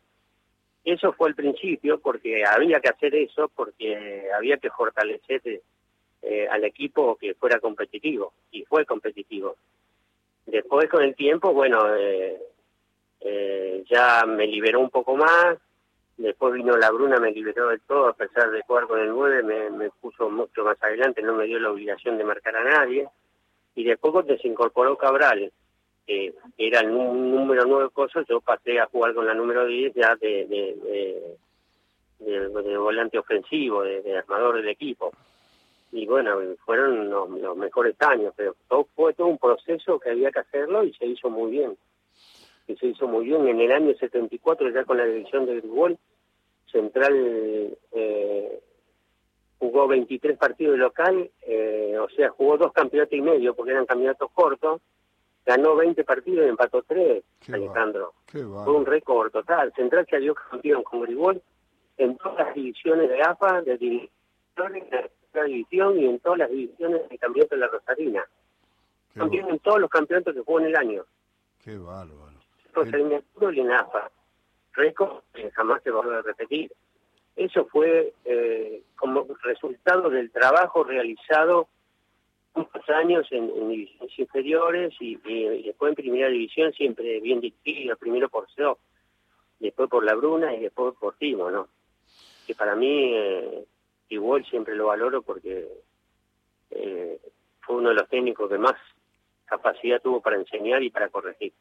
Eso 0.84 1.14
fue 1.14 1.30
el 1.30 1.36
principio 1.36 2.00
porque 2.00 2.44
había 2.46 2.80
que 2.80 2.90
hacer 2.90 3.14
eso, 3.16 3.52
porque 3.56 4.30
había 4.36 4.58
que 4.58 4.72
fortalecer 4.72 5.42
eh, 6.24 6.48
al 6.50 6.64
equipo 6.64 7.16
que 7.16 7.34
fuera 7.36 7.60
competitivo, 7.60 8.34
y 8.52 8.64
fue 8.66 8.86
competitivo. 8.86 9.56
Después 10.46 10.90
con 10.90 11.04
el 11.04 11.16
tiempo, 11.16 11.54
bueno, 11.54 11.96
eh, 11.96 12.40
eh, 13.22 13.84
ya 13.90 14.26
me 14.26 14.48
liberó 14.48 14.80
un 14.80 14.90
poco 14.90 15.16
más, 15.16 15.58
después 16.22 16.54
vino 16.54 16.78
la 16.78 16.92
Bruna, 16.92 17.20
me 17.20 17.32
liberó 17.32 17.70
de 17.70 17.80
todo, 17.80 18.08
a 18.08 18.14
pesar 18.14 18.52
de 18.52 18.62
jugar 18.64 18.88
con 18.88 19.00
el 19.00 19.10
9, 19.10 19.72
me, 19.72 19.90
puso 19.90 20.30
mucho 20.30 20.64
más 20.64 20.82
adelante, 20.82 21.22
no 21.22 21.34
me 21.34 21.46
dio 21.46 21.60
la 21.60 21.72
obligación 21.72 22.18
de 22.18 22.24
marcar 22.24 22.56
a 22.56 22.64
nadie 22.64 23.08
y 23.76 23.84
después 23.84 24.12
cuando 24.12 24.38
se 24.38 24.48
incorporó 24.48 24.98
Cabral, 24.98 25.52
que 26.06 26.34
era 26.58 26.82
el 26.82 26.94
número 26.94 27.66
nueve 27.66 27.90
cosas, 27.94 28.26
yo 28.28 28.42
pasé 28.42 28.80
a 28.80 28.88
jugar 28.88 29.14
con 29.14 29.26
la 29.26 29.34
número 29.34 29.66
10 29.66 29.94
ya 29.94 30.16
de, 30.16 30.46
de, 32.20 32.78
volante 32.78 33.18
ofensivo, 33.18 33.84
de, 33.84 34.18
armador 34.18 34.58
del 34.58 34.70
equipo. 34.70 35.12
Y 35.94 36.06
bueno, 36.06 36.38
fueron 36.66 37.10
los, 37.10 37.58
mejores 37.58 37.96
años, 38.02 38.34
pero 38.36 38.56
todo, 38.68 38.88
fue 38.96 39.14
todo 39.14 39.28
un 39.28 39.38
proceso 39.38 40.00
que 40.00 40.10
había 40.12 40.32
que 40.32 40.40
hacerlo 40.40 40.84
y 40.84 40.94
se 40.94 41.06
hizo 41.06 41.30
muy 41.30 41.52
bien. 41.52 41.78
Y 42.68 42.76
se 42.76 42.88
hizo 42.88 43.08
muy 43.08 43.26
bien. 43.26 43.48
En 43.48 43.60
el 43.60 43.72
año 43.72 43.94
74, 43.96 44.70
ya 44.70 44.86
con 44.86 44.98
la 44.98 45.06
división 45.06 45.46
de 45.46 45.60
Grigol, 45.60 45.98
Central 46.72 47.78
eh, 47.92 48.60
jugó 49.60 49.88
23 49.88 50.38
partidos 50.38 50.74
de 50.74 50.78
local, 50.80 51.30
eh, 51.44 51.98
o 52.00 52.10
sea, 52.10 52.30
jugó 52.30 52.58
dos 52.58 52.74
campeonatos 52.74 53.14
y 53.14 53.22
medio 53.22 53.54
porque 53.54 53.72
eran 53.72 53.86
campeonatos 53.86 54.32
cortos, 54.32 54.82
ganó 55.46 55.76
20 55.76 56.04
partidos 56.04 56.46
y 56.46 56.50
empató 56.50 56.84
3, 56.84 57.24
Alejandro. 57.54 58.14
Fue 58.26 58.74
un 58.74 58.86
récord 58.86 59.32
total. 59.32 59.72
Central 59.76 60.08
salió 60.10 60.34
campeón 60.34 60.84
con 60.84 61.02
Grigol 61.02 61.42
en 61.98 62.18
todas 62.18 62.48
las 62.48 62.56
divisiones 62.56 63.10
de 63.10 63.22
AFA, 63.22 63.62
de 63.62 63.78
divisiones 63.78 64.90
de 64.90 65.10
la 65.34 65.44
división 65.44 66.00
y 66.00 66.06
en 66.06 66.20
todas 66.20 66.40
las 66.40 66.50
divisiones 66.50 67.08
de 67.10 67.18
campeonato 67.18 67.56
de 67.56 67.62
la 67.62 67.68
Rosarina. 67.68 68.28
Campeón 69.14 69.50
en 69.50 69.60
todos 69.60 69.80
los 69.80 69.90
campeonatos 69.90 70.34
que 70.34 70.42
jugó 70.42 70.60
en 70.60 70.68
el 70.68 70.76
año. 70.76 71.06
Qué 71.64 71.78
bárbaro. 71.78 72.40
Rosarina 72.74 73.22
y 73.52 73.60
en 73.60 73.72
AFA. 73.72 74.10
Récord 74.74 75.24
jamás 75.54 75.84
se 75.84 75.92
va 75.92 76.02
a 76.02 76.22
repetir. 76.22 76.72
Eso 77.36 77.66
fue 77.66 78.14
eh, 78.26 78.84
como 78.96 79.26
resultado 79.44 80.10
del 80.10 80.32
trabajo 80.32 80.84
realizado 80.84 81.68
muchos 82.54 82.90
años 82.90 83.28
en, 83.32 83.48
divisiones 83.70 84.20
inferiores 84.20 84.94
y, 85.00 85.16
después 85.64 85.90
en 85.90 85.96
primera 85.96 86.28
división 86.28 86.74
siempre 86.74 87.20
bien 87.22 87.40
distinguido, 87.40 87.96
primero 87.96 88.30
por 88.30 88.52
SEO, 88.52 88.78
después 89.60 89.90
por 89.90 90.04
La 90.04 90.16
Bruna 90.16 90.54
y 90.54 90.60
después 90.60 90.94
por 91.00 91.16
Timo, 91.16 91.50
¿no? 91.50 91.68
Que 92.46 92.56
para 92.56 92.76
mí 92.76 93.14
eh, 93.14 93.66
igual 94.10 94.46
siempre 94.46 94.76
lo 94.76 94.88
valoro 94.88 95.22
porque 95.22 95.68
eh, 96.72 97.20
fue 97.62 97.78
uno 97.78 97.90
de 97.90 97.96
los 97.96 98.10
técnicos 98.10 98.50
que 98.50 98.58
más 98.58 98.76
capacidad 99.46 100.02
tuvo 100.02 100.22
para 100.22 100.38
enseñar 100.38 100.84
y 100.84 100.90
para 100.90 101.10
corregir. 101.10 101.54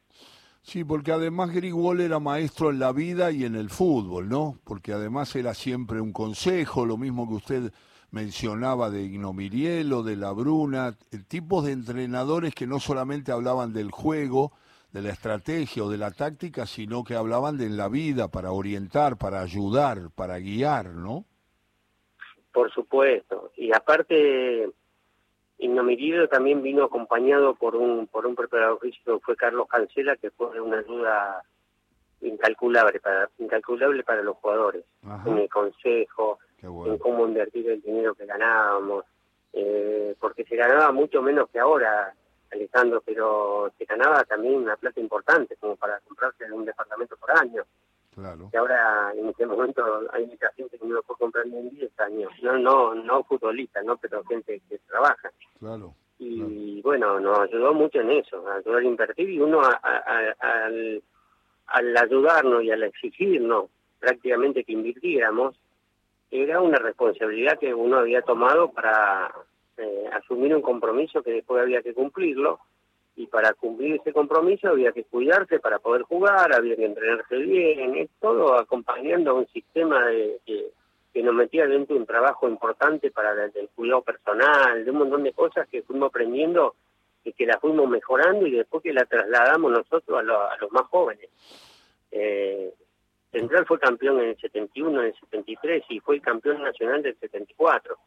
Sí, 0.62 0.84
porque 0.84 1.12
además 1.12 1.52
Grigol 1.52 2.00
era 2.00 2.18
maestro 2.18 2.70
en 2.70 2.78
la 2.78 2.92
vida 2.92 3.30
y 3.30 3.44
en 3.44 3.56
el 3.56 3.70
fútbol, 3.70 4.28
¿no? 4.28 4.58
Porque 4.64 4.92
además 4.92 5.34
era 5.34 5.54
siempre 5.54 6.00
un 6.00 6.12
consejo, 6.12 6.84
lo 6.84 6.96
mismo 6.96 7.26
que 7.28 7.34
usted 7.34 7.72
mencionaba 8.10 8.90
de 8.90 9.02
Ignomirielo, 9.02 10.02
de 10.02 10.16
La 10.16 10.32
Bruna, 10.32 10.96
tipos 11.28 11.64
de 11.64 11.72
entrenadores 11.72 12.54
que 12.54 12.66
no 12.66 12.80
solamente 12.80 13.32
hablaban 13.32 13.72
del 13.72 13.90
juego, 13.90 14.52
de 14.92 15.02
la 15.02 15.10
estrategia 15.10 15.84
o 15.84 15.90
de 15.90 15.98
la 15.98 16.10
táctica, 16.10 16.66
sino 16.66 17.04
que 17.04 17.14
hablaban 17.14 17.56
de 17.56 17.68
la 17.70 17.88
vida 17.88 18.28
para 18.28 18.50
orientar, 18.50 19.16
para 19.16 19.40
ayudar, 19.40 20.10
para 20.14 20.38
guiar, 20.38 20.86
¿no? 20.86 21.24
Por 22.52 22.72
supuesto. 22.72 23.52
Y 23.56 23.72
aparte, 23.72 24.68
Ignomirielo 25.60 26.26
también 26.28 26.62
vino 26.62 26.84
acompañado 26.84 27.54
por 27.54 27.76
un 27.76 28.06
por 28.06 28.26
un 28.26 28.34
preparador 28.34 28.80
físico 28.80 29.18
que 29.18 29.24
fue 29.24 29.36
Carlos 29.36 29.68
Cancela, 29.68 30.16
que 30.16 30.30
fue 30.30 30.58
una 30.60 30.78
ayuda 30.78 31.42
incalculable 32.22 32.98
para 33.00 33.28
incalculable 33.38 34.02
para 34.02 34.22
los 34.22 34.36
jugadores 34.36 34.84
en 35.26 35.38
el 35.38 35.48
consejo 35.48 36.38
en 36.62 36.98
cómo 36.98 37.26
invertir 37.26 37.68
el 37.70 37.80
dinero 37.80 38.14
que 38.14 38.26
ganábamos 38.26 39.04
eh, 39.52 40.14
porque 40.20 40.44
se 40.44 40.56
ganaba 40.56 40.92
mucho 40.92 41.22
menos 41.22 41.48
que 41.50 41.58
ahora 41.58 42.14
Alejandro 42.50 43.02
pero 43.04 43.72
se 43.78 43.84
ganaba 43.84 44.24
también 44.24 44.56
una 44.56 44.76
plata 44.76 45.00
importante 45.00 45.56
como 45.56 45.76
para 45.76 45.98
comprarse 46.00 46.50
un 46.52 46.64
departamento 46.64 47.16
por 47.16 47.30
año 47.38 47.64
claro. 48.20 48.50
y 48.52 48.56
ahora 48.56 49.12
en 49.16 49.28
este 49.28 49.46
momento 49.46 49.82
hay 50.12 50.26
mucha 50.26 50.52
gente 50.52 50.78
que 50.78 50.86
no 50.86 50.94
lo 50.94 51.02
puede 51.02 51.18
comprar 51.18 51.46
ni 51.46 51.58
en 51.58 51.70
10 51.70 52.00
años. 52.00 52.32
No 52.42 52.58
no 52.58 52.94
no 52.94 53.24
futbolistas 53.24 53.84
no 53.84 53.96
pero 53.96 54.24
gente 54.24 54.60
que 54.68 54.78
trabaja. 54.88 55.30
Claro 55.58 55.94
y 56.22 56.82
bueno, 56.82 57.18
nos 57.18 57.38
ayudó 57.38 57.72
mucho 57.72 57.98
en 58.00 58.10
eso, 58.10 58.46
a 58.46 58.56
ayudar 58.56 58.82
a 58.82 58.84
invertir 58.84 59.30
y 59.30 59.40
uno 59.40 59.62
al, 59.62 61.02
al 61.66 61.96
ayudarnos 61.96 62.62
y 62.62 62.70
al 62.70 62.82
exigirnos 62.82 63.70
prácticamente 63.98 64.64
que 64.64 64.72
invirtiéramos, 64.72 65.56
era 66.30 66.60
una 66.60 66.78
responsabilidad 66.78 67.58
que 67.58 67.72
uno 67.72 67.98
había 67.98 68.20
tomado 68.22 68.70
para 68.70 69.32
eh, 69.78 70.10
asumir 70.12 70.54
un 70.54 70.62
compromiso 70.62 71.22
que 71.22 71.32
después 71.32 71.62
había 71.62 71.82
que 71.82 71.94
cumplirlo 71.94 72.60
y 73.20 73.26
para 73.26 73.52
cumplir 73.52 73.96
ese 73.96 74.14
compromiso 74.14 74.68
había 74.68 74.92
que 74.92 75.04
cuidarse 75.04 75.60
para 75.60 75.78
poder 75.78 76.02
jugar, 76.02 76.54
había 76.54 76.74
que 76.74 76.86
entrenarse 76.86 77.36
bien, 77.36 77.94
es 77.98 78.08
todo 78.18 78.58
acompañando 78.58 79.32
a 79.32 79.34
un 79.34 79.46
sistema 79.48 80.06
de, 80.06 80.40
que, 80.46 81.22
nos 81.22 81.34
metía 81.34 81.66
dentro 81.66 81.94
de 81.94 82.00
un 82.00 82.06
trabajo 82.06 82.48
importante 82.48 83.10
para 83.10 83.44
el, 83.44 83.68
cuidado 83.74 84.00
personal, 84.00 84.82
de 84.82 84.90
un 84.90 84.96
montón 84.96 85.22
de 85.22 85.34
cosas 85.34 85.68
que 85.68 85.82
fuimos 85.82 86.08
aprendiendo 86.08 86.76
y 87.22 87.34
que 87.34 87.44
la 87.44 87.60
fuimos 87.60 87.90
mejorando 87.90 88.46
y 88.46 88.52
después 88.52 88.82
que 88.82 88.94
la 88.94 89.04
trasladamos 89.04 89.70
nosotros 89.70 90.18
a, 90.18 90.22
los 90.22 90.72
más 90.72 90.86
jóvenes. 90.86 91.28
Eh, 92.10 92.72
Central 93.30 93.66
fue 93.66 93.78
campeón 93.78 94.20
en 94.20 94.30
el 94.30 94.40
71, 94.40 94.98
en 94.98 95.06
el 95.08 95.14
73 95.20 95.84
y 95.90 96.00
fue 96.00 96.14
el 96.16 96.22
campeón 96.22 96.62
nacional 96.62 97.02
del 97.02 97.18
74. 97.18 97.98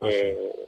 Ah, 0.00 0.08
eh, 0.10 0.66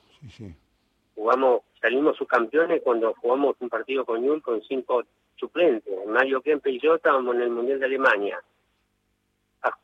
Jugamos, 1.21 1.61
salimos 1.79 2.17
subcampeones 2.17 2.81
cuando 2.83 3.13
jugamos 3.13 3.55
un 3.61 3.69
partido 3.69 4.07
con 4.07 4.25
Yul 4.25 4.41
con 4.41 4.63
cinco 4.63 5.03
suplentes. 5.37 5.95
Mario 6.07 6.41
Kempe 6.41 6.71
y 6.71 6.81
yo 6.81 6.95
estábamos 6.95 7.35
en 7.35 7.43
el 7.43 7.51
Mundial 7.51 7.79
de 7.79 7.85
Alemania. 7.85 8.43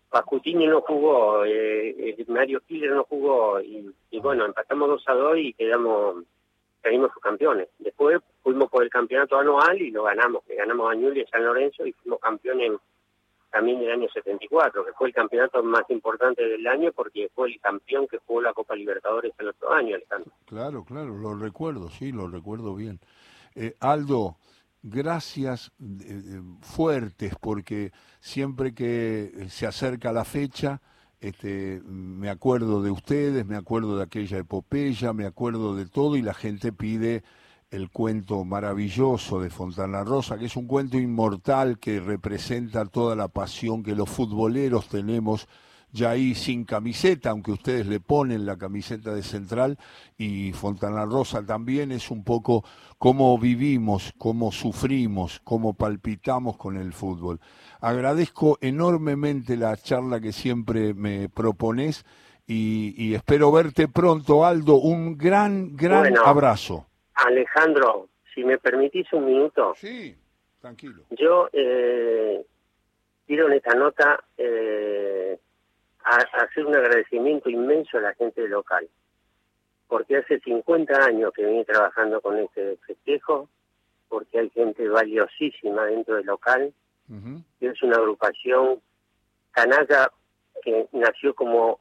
Pascutini 0.08 0.66
no 0.66 0.80
jugó, 0.80 1.44
eh, 1.44 2.16
Mario 2.28 2.62
Killer 2.66 2.92
no 2.92 3.04
jugó 3.04 3.60
y, 3.60 3.94
y, 4.10 4.18
bueno, 4.18 4.46
empatamos 4.46 4.88
2 4.88 5.04
a 5.08 5.12
2 5.12 5.36
y 5.36 5.52
quedamos 5.52 6.24
salimos 6.82 7.10
campeones. 7.20 7.68
Después 7.80 8.22
fuimos 8.42 8.70
por 8.70 8.82
el 8.82 8.88
campeonato 8.88 9.36
anual 9.36 9.78
y 9.78 9.90
lo 9.90 10.04
ganamos, 10.04 10.42
le 10.48 10.54
ganamos 10.54 10.90
a 10.90 10.94
Ñuble 10.94 11.20
y 11.20 11.26
San 11.26 11.44
Lorenzo 11.44 11.84
y 11.84 11.92
fuimos 11.92 12.18
campeones 12.18 12.72
también 13.56 13.80
del 13.80 13.90
año 13.90 14.06
74, 14.12 14.84
que 14.84 14.92
fue 14.92 15.08
el 15.08 15.14
campeonato 15.14 15.62
más 15.62 15.88
importante 15.88 16.46
del 16.46 16.66
año 16.66 16.92
porque 16.92 17.30
fue 17.34 17.48
el 17.48 17.58
campeón 17.58 18.06
que 18.06 18.18
jugó 18.18 18.42
la 18.42 18.52
Copa 18.52 18.76
Libertadores 18.76 19.32
el 19.38 19.48
otro 19.48 19.72
año, 19.72 19.94
Alejandro. 19.94 20.30
Claro, 20.44 20.84
claro, 20.84 21.16
lo 21.16 21.34
recuerdo, 21.34 21.88
sí, 21.88 22.12
lo 22.12 22.28
recuerdo 22.28 22.74
bien. 22.74 23.00
Eh, 23.54 23.74
Aldo, 23.80 24.36
gracias 24.82 25.72
eh, 25.80 26.04
eh, 26.06 26.40
fuertes 26.60 27.34
porque 27.40 27.92
siempre 28.20 28.74
que 28.74 29.46
se 29.48 29.66
acerca 29.66 30.12
la 30.12 30.26
fecha, 30.26 30.82
este, 31.18 31.80
me 31.86 32.28
acuerdo 32.28 32.82
de 32.82 32.90
ustedes, 32.90 33.46
me 33.46 33.56
acuerdo 33.56 33.96
de 33.96 34.04
aquella 34.04 34.36
epopeya, 34.36 35.14
me 35.14 35.24
acuerdo 35.24 35.74
de 35.74 35.86
todo 35.86 36.16
y 36.16 36.22
la 36.22 36.34
gente 36.34 36.74
pide 36.74 37.24
el 37.70 37.90
cuento 37.90 38.44
maravilloso 38.44 39.40
de 39.40 39.50
Fontana 39.50 40.04
Rosa, 40.04 40.38
que 40.38 40.46
es 40.46 40.56
un 40.56 40.66
cuento 40.66 40.98
inmortal 40.98 41.78
que 41.78 42.00
representa 42.00 42.86
toda 42.86 43.16
la 43.16 43.28
pasión 43.28 43.82
que 43.82 43.94
los 43.94 44.08
futboleros 44.08 44.88
tenemos 44.88 45.48
ya 45.92 46.10
ahí 46.10 46.34
sin 46.34 46.64
camiseta, 46.64 47.30
aunque 47.30 47.52
ustedes 47.52 47.86
le 47.86 48.00
ponen 48.00 48.44
la 48.44 48.56
camiseta 48.56 49.14
de 49.14 49.22
central, 49.22 49.78
y 50.18 50.52
Fontana 50.52 51.06
Rosa 51.06 51.44
también 51.44 51.90
es 51.90 52.10
un 52.10 52.22
poco 52.22 52.64
cómo 52.98 53.38
vivimos, 53.38 54.12
cómo 54.18 54.52
sufrimos, 54.52 55.40
cómo 55.42 55.74
palpitamos 55.74 56.56
con 56.56 56.76
el 56.76 56.92
fútbol. 56.92 57.40
Agradezco 57.80 58.58
enormemente 58.60 59.56
la 59.56 59.76
charla 59.76 60.20
que 60.20 60.32
siempre 60.32 60.92
me 60.92 61.28
propones 61.28 62.04
y, 62.46 63.14
espero 63.14 63.50
verte 63.50 63.88
pronto, 63.88 64.44
Aldo. 64.44 64.76
Un 64.76 65.18
gran, 65.18 65.76
gran 65.76 66.16
abrazo. 66.24 66.86
Alejandro, 67.16 68.08
si 68.34 68.44
me 68.44 68.58
permitís 68.58 69.12
un 69.12 69.26
minuto. 69.26 69.74
Sí, 69.76 70.16
tranquilo. 70.60 71.02
Yo 71.10 71.48
eh, 71.52 72.44
quiero 73.26 73.48
en 73.48 73.54
esta 73.54 73.74
nota 73.74 74.22
eh, 74.36 75.38
hacer 76.04 76.66
un 76.66 76.76
agradecimiento 76.76 77.50
inmenso 77.50 77.98
a 77.98 78.02
la 78.02 78.14
gente 78.14 78.46
local, 78.48 78.88
porque 79.88 80.18
hace 80.18 80.38
50 80.40 81.04
años 81.04 81.32
que 81.34 81.44
vine 81.44 81.64
trabajando 81.64 82.20
con 82.20 82.38
este 82.38 82.76
festejo, 82.86 83.48
porque 84.08 84.38
hay 84.38 84.50
gente 84.50 84.88
valiosísima 84.88 85.86
dentro 85.86 86.16
del 86.16 86.26
local, 86.26 86.72
es 87.60 87.82
una 87.82 87.96
agrupación 87.96 88.80
canalla 89.52 90.10
que 90.62 90.88
nació 90.92 91.34
como 91.34 91.78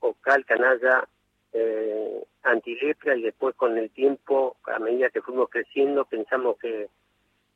vocal 0.00 0.44
canalla 0.44 1.08
eh, 1.52 2.24
antilepra 2.42 3.16
y 3.16 3.22
después 3.22 3.54
con 3.56 3.76
el 3.76 3.90
tiempo, 3.90 4.56
a 4.64 4.78
medida 4.78 5.10
que 5.10 5.22
fuimos 5.22 5.48
creciendo, 5.50 6.04
pensamos 6.04 6.56
que, 6.58 6.88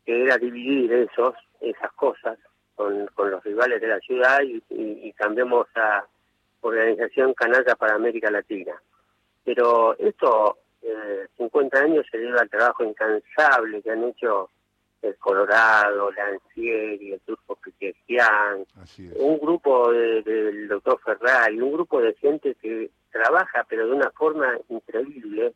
que 0.04 0.22
era 0.22 0.36
dividir 0.38 0.92
esos, 0.92 1.34
esas 1.60 1.92
cosas 1.92 2.38
con, 2.74 3.06
con 3.14 3.30
los 3.30 3.42
rivales 3.44 3.80
de 3.80 3.88
la 3.88 4.00
ciudad 4.00 4.40
y, 4.42 5.12
cambiamos 5.12 5.68
a 5.76 6.04
Organización 6.60 7.34
Canalla 7.34 7.76
para 7.76 7.94
América 7.94 8.30
Latina. 8.30 8.74
Pero 9.44 9.96
esto, 9.98 10.58
eh, 10.82 11.26
50 11.36 11.78
años, 11.78 12.06
se 12.10 12.18
debe 12.18 12.38
al 12.38 12.50
trabajo 12.50 12.84
incansable 12.84 13.80
que 13.80 13.90
han 13.90 14.04
hecho 14.04 14.50
el 15.02 15.16
Colorado, 15.16 16.10
la 16.12 16.26
Ancieri, 16.26 17.12
el 17.12 17.20
Turco 17.20 17.56
Cristian, 17.56 18.64
un 19.16 19.38
grupo 19.38 19.92
del 19.92 20.66
doctor 20.68 20.98
Ferrari, 21.04 21.60
un 21.60 21.72
grupo 21.72 22.00
de 22.00 22.14
gente 22.14 22.56
que 22.60 22.90
trabaja 23.14 23.64
pero 23.68 23.86
de 23.86 23.92
una 23.92 24.10
forma 24.10 24.58
increíble, 24.68 25.54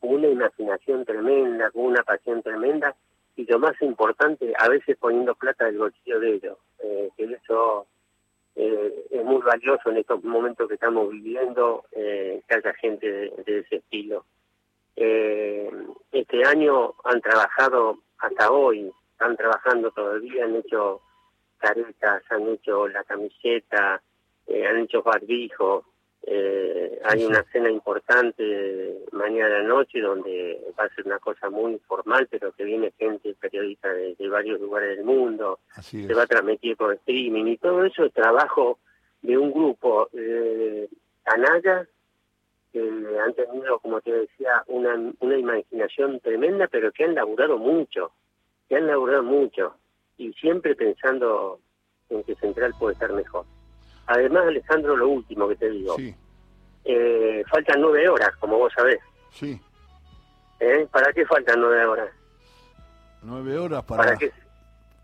con 0.00 0.14
una 0.14 0.28
imaginación 0.28 1.04
tremenda, 1.04 1.70
con 1.70 1.84
una 1.84 2.02
pasión 2.02 2.42
tremenda 2.42 2.96
y 3.36 3.44
lo 3.44 3.58
más 3.58 3.80
importante, 3.82 4.52
a 4.58 4.68
veces 4.68 4.96
poniendo 4.96 5.34
plata 5.34 5.66
del 5.66 5.78
bolsillo 5.78 6.20
de 6.20 6.34
ellos, 6.34 6.58
eh, 6.78 7.10
que 7.16 7.24
eso 7.24 7.86
eh, 8.56 9.06
es 9.10 9.24
muy 9.24 9.42
valioso 9.42 9.90
en 9.90 9.98
estos 9.98 10.22
momentos 10.24 10.68
que 10.68 10.74
estamos 10.74 11.10
viviendo, 11.10 11.84
eh, 11.92 12.40
que 12.48 12.54
haya 12.54 12.72
gente 12.74 13.06
de, 13.10 13.58
ese 13.58 13.76
estilo. 13.76 14.24
este 14.96 16.44
año 16.44 16.94
han 17.04 17.20
trabajado 17.20 17.98
hasta 18.18 18.50
hoy, 18.50 18.90
están 19.12 19.36
trabajando 19.36 19.90
todavía, 19.90 20.44
han 20.44 20.56
hecho 20.56 21.02
caretas, 21.58 22.22
han 22.30 22.48
hecho 22.48 22.88
la 22.88 23.02
camiseta, 23.04 24.00
han 24.48 24.78
hecho 24.78 25.02
barbijos, 25.02 25.84
eh, 26.26 27.00
hay 27.04 27.24
una 27.24 27.42
cena 27.52 27.70
importante 27.70 29.04
mañana 29.12 29.62
noche 29.62 30.00
donde 30.00 30.58
va 30.78 30.84
a 30.84 30.94
ser 30.94 31.06
una 31.06 31.18
cosa 31.18 31.50
muy 31.50 31.72
informal, 31.72 32.26
pero 32.30 32.52
que 32.52 32.64
viene 32.64 32.92
gente 32.98 33.34
periodista 33.38 33.92
de, 33.92 34.16
varios 34.28 34.58
lugares 34.60 34.96
del 34.96 35.04
mundo, 35.04 35.60
se 35.82 36.14
va 36.14 36.22
a 36.22 36.26
transmitir 36.26 36.76
por 36.76 36.94
streaming 36.94 37.44
y 37.46 37.58
todo 37.58 37.84
eso 37.84 38.04
es 38.04 38.12
trabajo 38.12 38.78
de 39.20 39.36
un 39.36 39.52
grupo 39.52 40.08
de 40.12 40.88
canallas 41.24 41.88
que 42.72 42.80
han 42.80 43.34
tenido, 43.34 43.78
como 43.80 44.00
te 44.00 44.12
decía, 44.12 44.64
una, 44.66 45.12
una 45.20 45.38
imaginación 45.38 46.20
tremenda, 46.20 46.68
pero 46.68 46.90
que 46.90 47.04
han 47.04 47.14
laburado 47.14 47.58
mucho, 47.58 48.12
que 48.68 48.76
han 48.76 48.86
laburado 48.86 49.22
mucho 49.22 49.74
y 50.16 50.32
siempre 50.32 50.74
pensando 50.74 51.60
en 52.08 52.22
que 52.24 52.34
Central 52.36 52.74
puede 52.78 52.94
estar 52.94 53.12
mejor. 53.12 53.44
Además, 54.06 54.44
Alejandro, 54.46 54.96
lo 54.96 55.08
último 55.08 55.48
que 55.48 55.56
te 55.56 55.70
digo. 55.70 55.96
Eh, 56.84 57.42
faltan 57.50 57.80
nueve 57.80 58.08
horas, 58.08 58.30
como 58.38 58.58
vos 58.58 58.72
sabés. 58.74 58.98
Sí. 59.32 59.60
¿Eh? 60.60 60.86
¿Para 60.90 61.12
qué 61.12 61.24
faltan 61.26 61.60
nueve 61.60 61.84
horas? 61.86 62.10
Nueve 63.22 63.58
horas 63.58 63.82
para... 63.84 64.16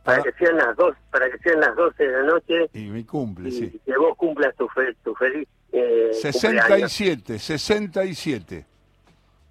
para 0.05 0.23
que 0.23 0.33
sean 0.33 0.57
las 0.57 0.77
dos, 0.77 0.95
para 1.11 1.31
que 1.31 1.39
sean 1.39 1.61
las 1.61 1.75
12 1.75 2.07
de 2.07 2.13
la 2.13 2.23
noche. 2.25 2.71
Y 2.75 2.91
mi 2.91 3.05
cumple, 3.05 3.49
y 3.49 3.53
sí. 3.53 3.81
Que 3.85 3.97
vos 3.97 4.17
cumplas 4.17 4.55
tu, 4.57 4.69
tu 5.03 5.15
feliz 5.15 5.49
eh, 5.73 6.11
67, 6.13 7.39
67. 7.39 8.67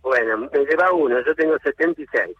Bueno, 0.01 0.37
me 0.37 0.65
lleva 0.65 0.91
uno, 0.91 1.23
yo 1.25 1.35
tengo 1.35 1.57
76. 1.59 2.35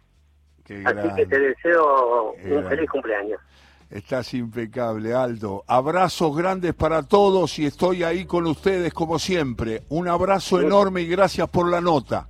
Así 0.86 1.16
que 1.16 1.26
te 1.26 1.40
deseo 1.40 2.34
un 2.34 2.66
feliz 2.68 2.90
cumpleaños. 2.90 3.42
Estás 3.90 4.36
impecable, 4.36 5.16
Aldo. 5.16 5.64
Abrazos 5.66 6.36
grandes 6.38 6.76
para 6.76 7.04
todos 7.04 7.58
y 7.58 7.66
estoy 7.66 8.04
ahí 8.04 8.26
con 8.26 8.46
ustedes 8.46 8.94
como 8.94 9.18
siempre. 9.18 9.82
Un 9.90 10.08
abrazo 10.08 10.62
enorme 10.62 11.02
y 11.02 11.08
gracias 11.08 11.50
por 11.50 11.70
la 11.70 11.82
nota. 11.82 12.28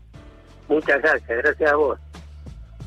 Muchas 0.69 1.01
gracias, 1.01 1.43
gracias 1.43 1.71
a 1.71 1.75
vos. 1.75 1.99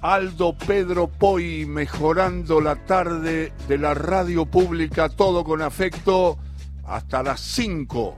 Aldo 0.01 0.57
Pedro 0.67 1.07
Poi, 1.07 1.67
mejorando 1.67 2.61
la 2.61 2.77
tarde 2.77 3.53
de 3.69 3.79
la 3.79 3.93
radio 3.93 4.47
pública, 4.47 5.11
todo 5.11 5.45
con 5.45 5.61
afecto, 5.61 6.39
hasta 6.87 7.23
las 7.23 7.41
5. 7.41 8.11